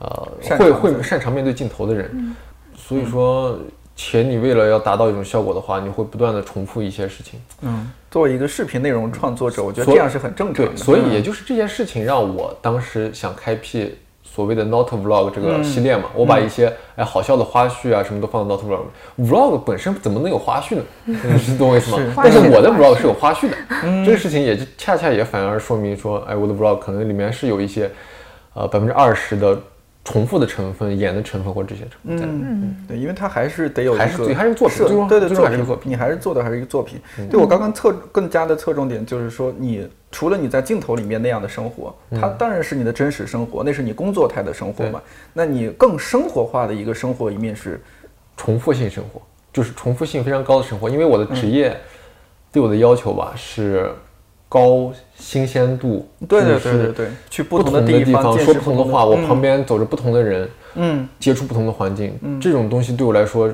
[0.00, 0.28] 呃，
[0.58, 2.36] 会会擅长面对镜头的人，
[2.76, 3.58] 所以说。
[3.96, 7.40] 且你为了要达到一种效果的话，你会不断的重复一些事情。
[7.62, 10.76] 嗯，作为一个视频内容创作者，我觉得这样是很正常的。
[10.76, 16.10] 所以也就是这件事情让我当时想开辟所谓的 Not Vlog 这个系列嘛。
[16.12, 18.80] 我把一些哎好笑的花絮啊什么都放到 Not Vlog。
[19.18, 20.82] Vlog 本身怎么能有花絮呢？
[21.38, 22.14] 是懂我意思吗？
[22.16, 23.56] 但是我的 Vlog 是有花絮的。
[24.04, 27.88] 这个事情也就恰恰也反而说明说，哎，我的 Vlog 可能里面是有一些
[28.54, 29.56] 呃百分之二十的。
[30.04, 37.00] 重复的成分、演的成分或这些成分在里面，对，因为它还是得有还是还是作品，对对，作品，你还是做的还是一个作品。
[37.30, 45.00] 对我刚刚侧更加的侧重点就是说，你除了你在镜头里面那样的生活，它当然是你的真实生活，那是你工作态的生活嘛。
[45.32, 47.80] 那你更生活化的一个生活一面是
[48.36, 49.22] 重复性生活，
[49.54, 50.90] 就是重复性非常高的生活。
[50.90, 51.74] 因为我的职业
[52.52, 53.90] 对我的要求吧是。
[54.48, 63.52] 高新鲜度，对对对对对，去不同的地方说不同的话，我旁边走着不同的人，嗯，接触不同的环境，这种东西对我来说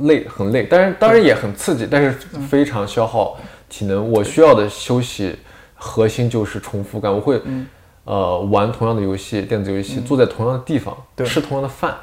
[0.00, 2.12] 累，很累，但是当然也很刺激，但是
[2.48, 3.38] 非常消耗
[3.68, 4.10] 体能。
[4.10, 5.34] 我需要的休息
[5.74, 7.40] 核心就是重复感，我会
[8.04, 11.94] 呃玩同样的游戏，电子游戏，坐在同样的地方，吃同样的饭，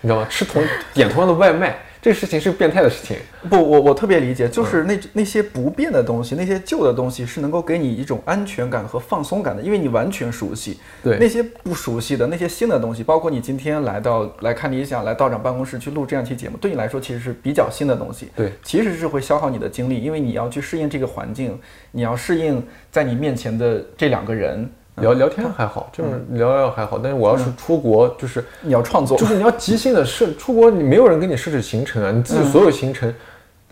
[0.00, 0.26] 你知道吗？
[0.28, 1.78] 吃同 点同样的外卖。
[2.02, 3.16] 这个事情是变态的事情。
[3.48, 10.78] 不，我我特别理解，就是那那些不变的东西，那些旧的东西是能够给你一种安全感和放松感的，因为你完全熟悉。
[11.02, 18.28] 对那些不熟悉的那些新的东西，包括你今天来到来看理想，来道长办公室去录这样一期节目，对你来说其实是比较新的东西。
[18.34, 21.58] 对，其实是会消耗你的精力，因为你要去适应这个环境，
[21.92, 24.70] 你要适应在你面前的这两个人。
[24.96, 33.14] 聊聊天还好，就是聊聊还好，但是我要是出国，就是你要创作，就是你要即兴的设出国，你没有人给你设置行程啊，你自己所有行程，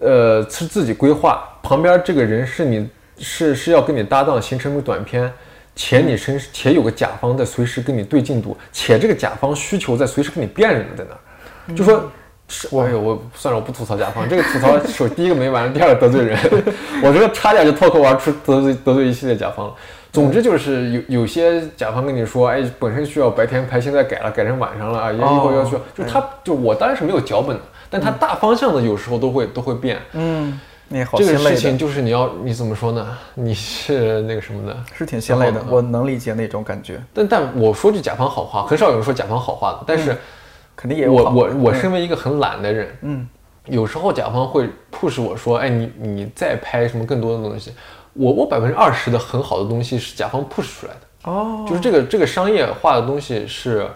[0.01, 1.43] 呃，是自己规划。
[1.63, 2.89] 旁边这个人是你
[3.19, 5.31] 是是要跟你搭档形成个短片，
[5.75, 12.11] 且你身且有个甲方在随时跟你对进度，且这个甲方需求在随时跟你变着呢，在那儿，就说。
[12.51, 16.39] 是，哎呦，我算了，我不吐槽甲方，这个吐槽首第一个没完，第二个得罪人，
[17.05, 19.75] 我这个差点就脱口而出得罪得罪一系列甲方了。
[20.13, 29.99] 总之就是有有些甲方跟你说，哎，本身需要白天拍，现在改了，改成晚上了啊，以后要需要，就他就我当然是没有脚本的，但他大方向的有时候都会都会变。
[30.13, 33.07] 嗯，那好这个事情就是你要你怎么说呢？
[33.35, 37.01] 你是那个什么的，是挺心累的，我能理解那种感觉。
[37.13, 40.17] 但但我说句甲方好话，很少有人说甲方好话的，但是。
[40.81, 43.29] 肯定也有我我我身为一个很懒的人，嗯，
[43.65, 47.73] 有时候甲方会 push 我说，哎，你你再拍什么更多的东西，
[48.19, 53.89] 我我百分之二十的很好的东西是甲方 push 出来的，哦，就是这个这个商业化的东西是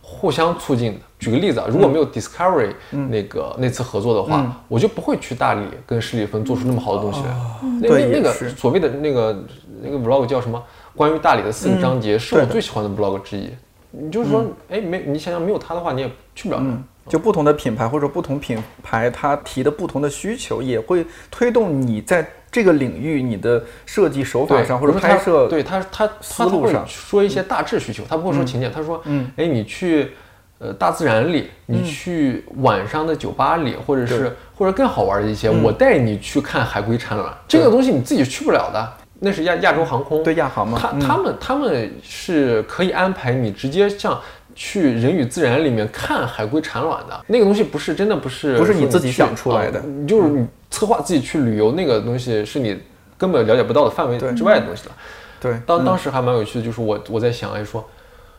[0.00, 1.00] 互相促进的。
[1.18, 7.34] 举个例子啊，如果没有 Discovery 那个那次合作的话，我就不会去大理跟施里芬做出那么好的东西来。
[7.80, 9.44] 那那那个所谓的那个
[9.82, 10.62] 那个 vlog 叫什么？
[10.94, 13.50] 关于大理的四个章节，是我最喜欢的 vlog 之一。
[13.90, 16.60] 你就是说，哎，没你想想，没有它的话，你也去不了。
[16.62, 30.12] 嗯，就不同的品牌或者不同品牌，它提的不同的需求，也会推动你在这个领域你的设计手法上或者拍摄对他他他路上说一些大致需求，他不会说情节，他说，嗯，哎，你去
[30.58, 38.90] 呃大自然里，你去晚上的酒吧里，或者是或者更好玩的一些，我带你去看海龟产卵，这个东西你自己去不了的。
[39.20, 40.78] 那是亚亚洲航空，对亚航吗？
[40.80, 44.18] 他他们他们是可以安排你直接像
[44.56, 52.76] 去人与自然里面看海龟产卵的那个东西，不是真的不是不是你自己想出来的，就是你策划自己去旅游那个东西是你
[53.18, 54.92] 根本了解不到的范围之外的东西了。
[55.38, 57.86] 对，当当时还蛮有趣的，就是我我在想，哎说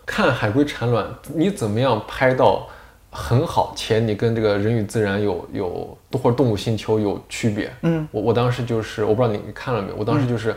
[0.06, 2.68] 看海龟产卵，你怎么样拍到
[3.12, 7.72] 很好，且你跟这个人与自然有有或者动物星球有区别？
[7.84, 10.56] 嗯，我我当时就是我不知道你看了没有，我当时就是。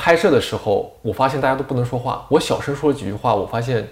[0.00, 2.24] 拍摄的时候，我发现大家都不能说话。
[2.28, 3.84] 我小声说了几句话，我发现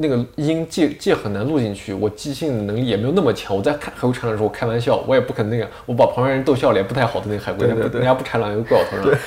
[0.00, 1.92] 那个音借借很难录进去。
[1.92, 3.54] 我即兴的能力也没有那么强。
[3.54, 9.20] 我在看海龟产卵的时候，我开玩笑，我也不可能那个，我把旁边人逗笑了也不太好的那个海龟，人家不产卵又怪我头上。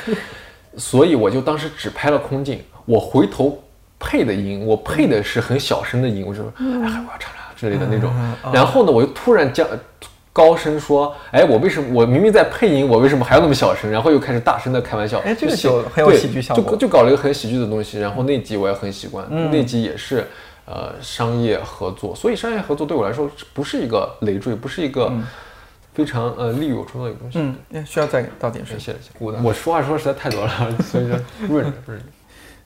[0.78, 3.62] 所以我就当时只拍了空镜，我回头
[4.00, 8.12] 配的音，我配的是很小声的音，我就说哎海龟要产卵之类的那种。
[8.52, 9.68] 然后呢，我又突然将。
[10.36, 15.20] 高声说：“哎，我为什么我明明在配音，我为什么还要那么小声？”然后又开始大声的开玩笑。
[15.20, 18.00] 哎，这个就很有喜剧效果，就就搞了一个很喜剧的东西。
[18.00, 20.28] 然后那集我也很习惯，那集也是
[20.66, 25.12] 呃商业合作，所以商业合作对我来说不是一个累赘，不是一个
[25.94, 27.40] 非常呃利于我创造的东西。
[27.72, 28.78] 嗯，需要再倒点水。
[28.80, 28.98] 谢谢。
[29.20, 32.06] 我说话说实在太多了，所以说润着润着。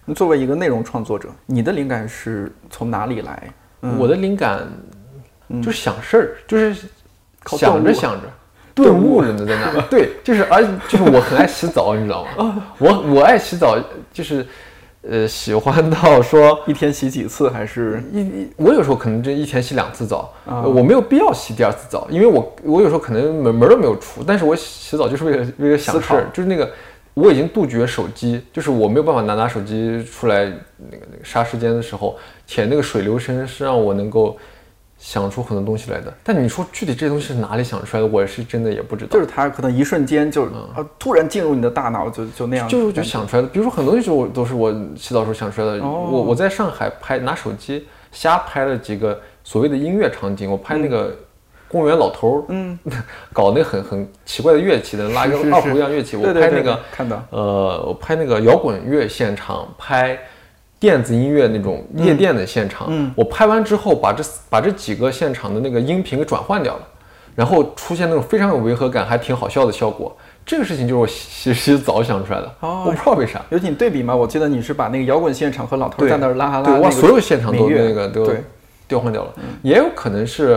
[0.06, 3.52] 那作为一个内容创作者，你的灵感是从哪里来？
[3.98, 4.68] 我的灵感
[5.64, 6.76] 就是想事儿，就是。
[7.52, 8.28] 想着想着，
[8.76, 9.82] 顿悟了呢，在那。
[9.84, 12.62] 对，就是，而就是我很爱洗澡，你知道吗？
[12.78, 13.80] 我我爱洗澡，
[14.12, 14.46] 就是，
[15.02, 26.70] 呃，喜欢到说 一天洗几次，还是一我有时候可能就一天洗两次澡，我没有必要洗第二次澡，因为我我有时候可能门门都没有出，但是我洗澡就是为了为了想事儿，就是那个
[27.14, 34.38] 我已经杜绝手机，就是我没有办法拿拿手机出来那个那个杀时间的时候，且那个水流声是让我能够。
[35.00, 39.12] 想出很多东西来的，但你说具体这些东西是哪里想出来的，我是真的也不知道。
[39.12, 40.46] 就是他可能一瞬间就
[40.76, 43.48] 呃突然进入你的大脑，就就那样，就就想出来的。
[43.48, 45.84] 比如说很多东西我都是我洗澡时候想出来的。
[45.84, 51.16] 我我在上海拍拿手机瞎拍了几个所谓的音乐场景，我拍那个
[51.68, 52.80] 公园老头儿，嗯，
[53.32, 60.18] 搞那很很奇怪的乐器的，拉一个二胡一样乐器，我拍那个看到，呃，我拍那个摇滚乐现场拍。
[60.80, 66.88] 电子音乐那种夜店的现场，我拍完之后，把这把这几个现场的那个音频给转换掉了，
[67.34, 70.16] 然后出现那种非常有违和感，还挺好笑的效果。
[70.46, 73.42] 这个事情就是我其实早想出来的，我不知道为啥。
[73.50, 74.16] 有请对比嘛？
[74.16, 78.32] 我记得你是把那个摇滚现场和老头在那儿拉哈拉，哇，所有现场都那个都
[78.88, 79.34] 调换掉了。
[79.64, 80.54] 也有可能是，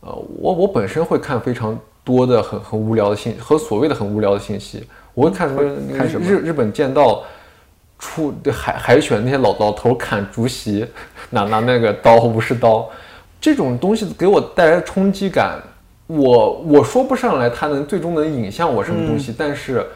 [0.00, 5.62] 呃，我我本身会看非常多的很很无聊的信和所谓的很无聊的信息，我会看什么？
[5.96, 6.26] 看什么？
[6.26, 7.22] 日日本剑道。
[8.00, 10.84] 出海海选那些老老头砍竹席，
[11.28, 12.88] 拿拿那个刀不是刀，
[13.38, 15.60] 这种东西给我带来冲击感，
[16.06, 19.86] 我我说不上来它能最终能影响我什么东西，但是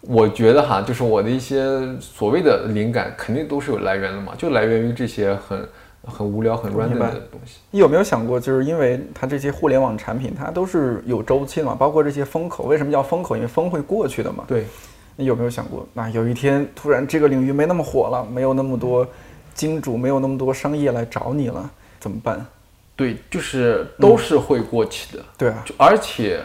[0.00, 1.64] 我觉得哈，就是我的一些
[2.00, 5.68] 所谓的灵感肯定都是有来源的嘛，就来源于这些很
[6.02, 7.58] 很无聊、很 random 的东西。
[7.70, 13.36] 你有没有想过，就是因为它这些互联网产品，它都是有周期的嘛，包括这些风口，为什么叫风口？
[13.36, 14.44] 因为风会过去的嘛。
[14.48, 14.64] 对。
[15.16, 19.06] 你有没有想过，那有一天突然这个领域没那么火了，没有那么多
[19.54, 22.44] 金主，没有那么多商业来找你了，怎么办？
[22.96, 25.22] 对，就是都是会过气的。
[25.38, 26.40] 对啊，而且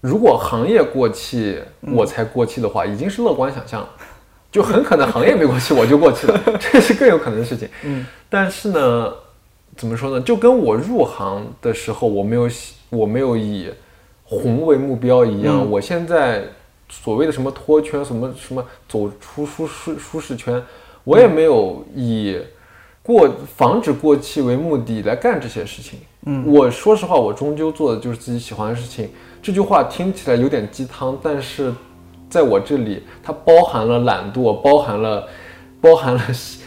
[0.00, 3.88] 如果行业过气，我才过气的话，已经是乐观想象了。
[4.50, 7.68] 就很可能行业没过气，我就过气了， 这是更有可能的事情。
[7.82, 9.12] 嗯，但是呢，
[9.76, 10.20] 怎么说呢？
[10.22, 12.48] 就跟我入行的时候，我没有
[12.88, 13.70] 我没有以
[14.24, 16.42] 红为目标一样，我现在。
[16.88, 20.62] 所谓的什么脱圈，什么什么走出舒适舒适圈，
[21.02, 22.38] 我也没有以
[23.02, 25.98] 过防止过气为目的来干这些事情。
[26.26, 29.10] 嗯，我说实话，我终究做的就是自己喜欢的事情。
[29.42, 31.72] 这句话听起来有点鸡汤，但是
[32.30, 35.28] 在我这里，它包含了懒惰，包含了
[35.80, 36.20] 包含了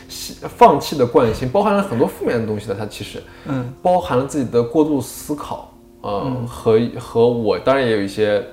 [0.57, 2.75] 放弃的惯性，包含了很多负面的东西的。
[2.75, 8.45] 它其实，嗯，包含了自己的过度思考，嗯，和和我当然也有一些。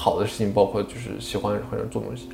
[0.00, 2.28] 好的事情包括就是喜欢或者做东西，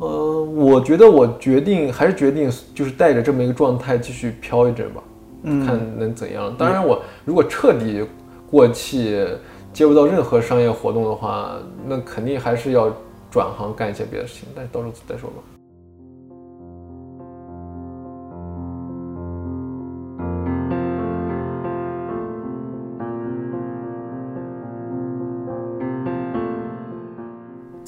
[0.00, 5.02] 嗯，我觉得我决定还是决定就是带着这么一个状态继续飘一阵吧，
[5.42, 6.54] 嗯，看能怎样。
[6.56, 8.02] 当然，我如果彻底
[8.50, 9.22] 过气，
[9.70, 12.90] 接不到任何商业活动的话，那肯定还是要
[13.30, 15.57] 转行干一些别的事情，但是到时候再说吧。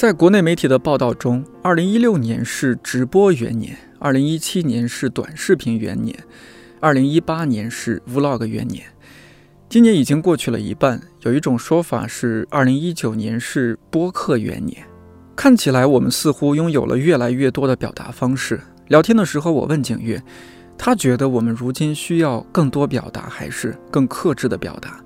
[0.01, 6.19] 在国内媒体的报道中，二零一六年是直播元年，二零一七年是短视频元年，
[6.81, 8.83] 二零一八年是 Vlog 元年。
[9.69, 14.83] 今年已经过去了一半，有一种说法是二零一九年是播客元年。
[15.37, 18.59] 看起来我们似乎拥有了越来越多的表达方式。
[18.89, 20.19] 聊天的时候，我问景月，
[20.79, 24.99] 他觉得我们如今需要更多表达，还是更克制的表达？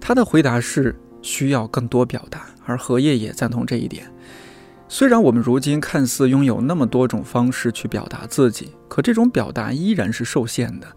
[0.00, 4.08] 他的回答是需要更多表达，而荷叶也赞同这一点。
[4.92, 10.88] 虽然我们如今看似拥有那么多种方式去表达自己，可这种表达依然是受限的，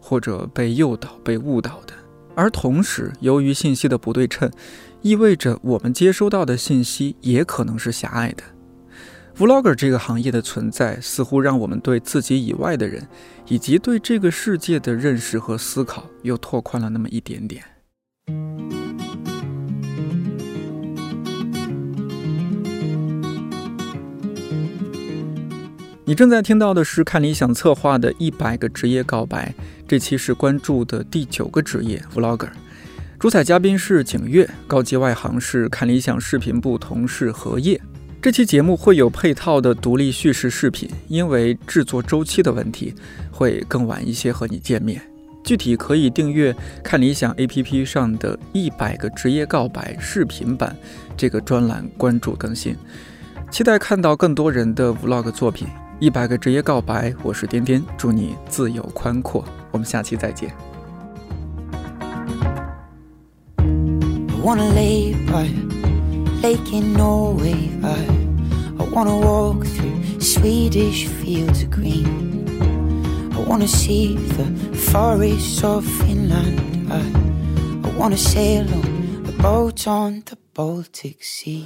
[0.00, 1.94] 或者被诱导、被误导的。
[2.34, 4.50] 而同时，由于信息的不对称，
[5.00, 8.42] 意味着我们接收到的信息也可能是狭隘的。
[9.38, 13.06] Vlogger 这个行业的存在，似乎让我们对自己以外的人，
[13.46, 17.62] 以及对这个世界的认识和思考，又拓宽了那么一点点。
[26.08, 29.52] 你正在听到的是看理想策划的一百个职业告白，
[29.88, 32.50] 这期是关注的第九个职业 Vlogger，
[33.18, 37.80] 主采嘉宾是景月，高级外行是看理想视频部同事何叶。
[38.22, 42.94] 这期节目会有配套的独立叙事视频，因为制作周期的问题，
[43.32, 45.02] 会更晚一些和你见面。
[45.42, 46.54] 具体可以订阅
[46.84, 50.76] 看理想 APP 上的一百个职业告白视频版
[51.16, 52.76] 这个专栏，关注更新，
[53.50, 55.66] 期待看到更多人的 Vlog 作品。
[55.98, 59.42] 一百个职业告白，我是颠颠，祝你自由宽阔。
[59.70, 60.52] 我们下期再见。
[63.56, 63.64] I
[64.44, 65.48] wanna lay by
[66.42, 67.70] lake in Norway.
[67.82, 67.96] I,
[68.78, 72.44] I wanna walk through Swedish fields of green.
[73.32, 74.44] I wanna see the
[74.74, 76.60] forests of Finland.
[76.90, 77.00] I,
[77.82, 81.64] I wanna sail on a boat on the Baltic Sea.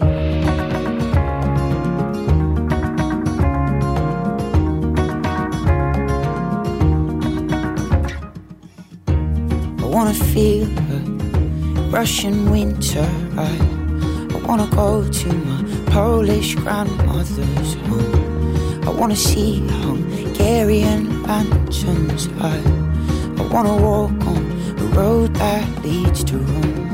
[10.01, 13.07] Wanna feel the Russian winter.
[13.37, 13.53] I,
[14.35, 18.89] I wanna go to my Polish grandmother's home.
[18.89, 22.31] I wanna see Hungarian lanterns.
[22.41, 22.57] I,
[23.37, 26.90] I wanna walk on the road that leads to Rome.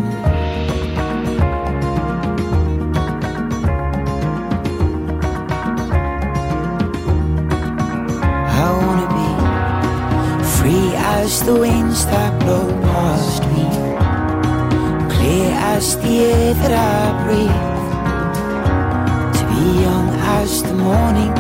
[11.27, 13.66] As the winds that blow past me,
[15.14, 17.66] clear as the air that I breathe.
[19.37, 20.09] To be young
[20.39, 21.33] as the morning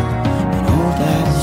[0.56, 1.35] and old as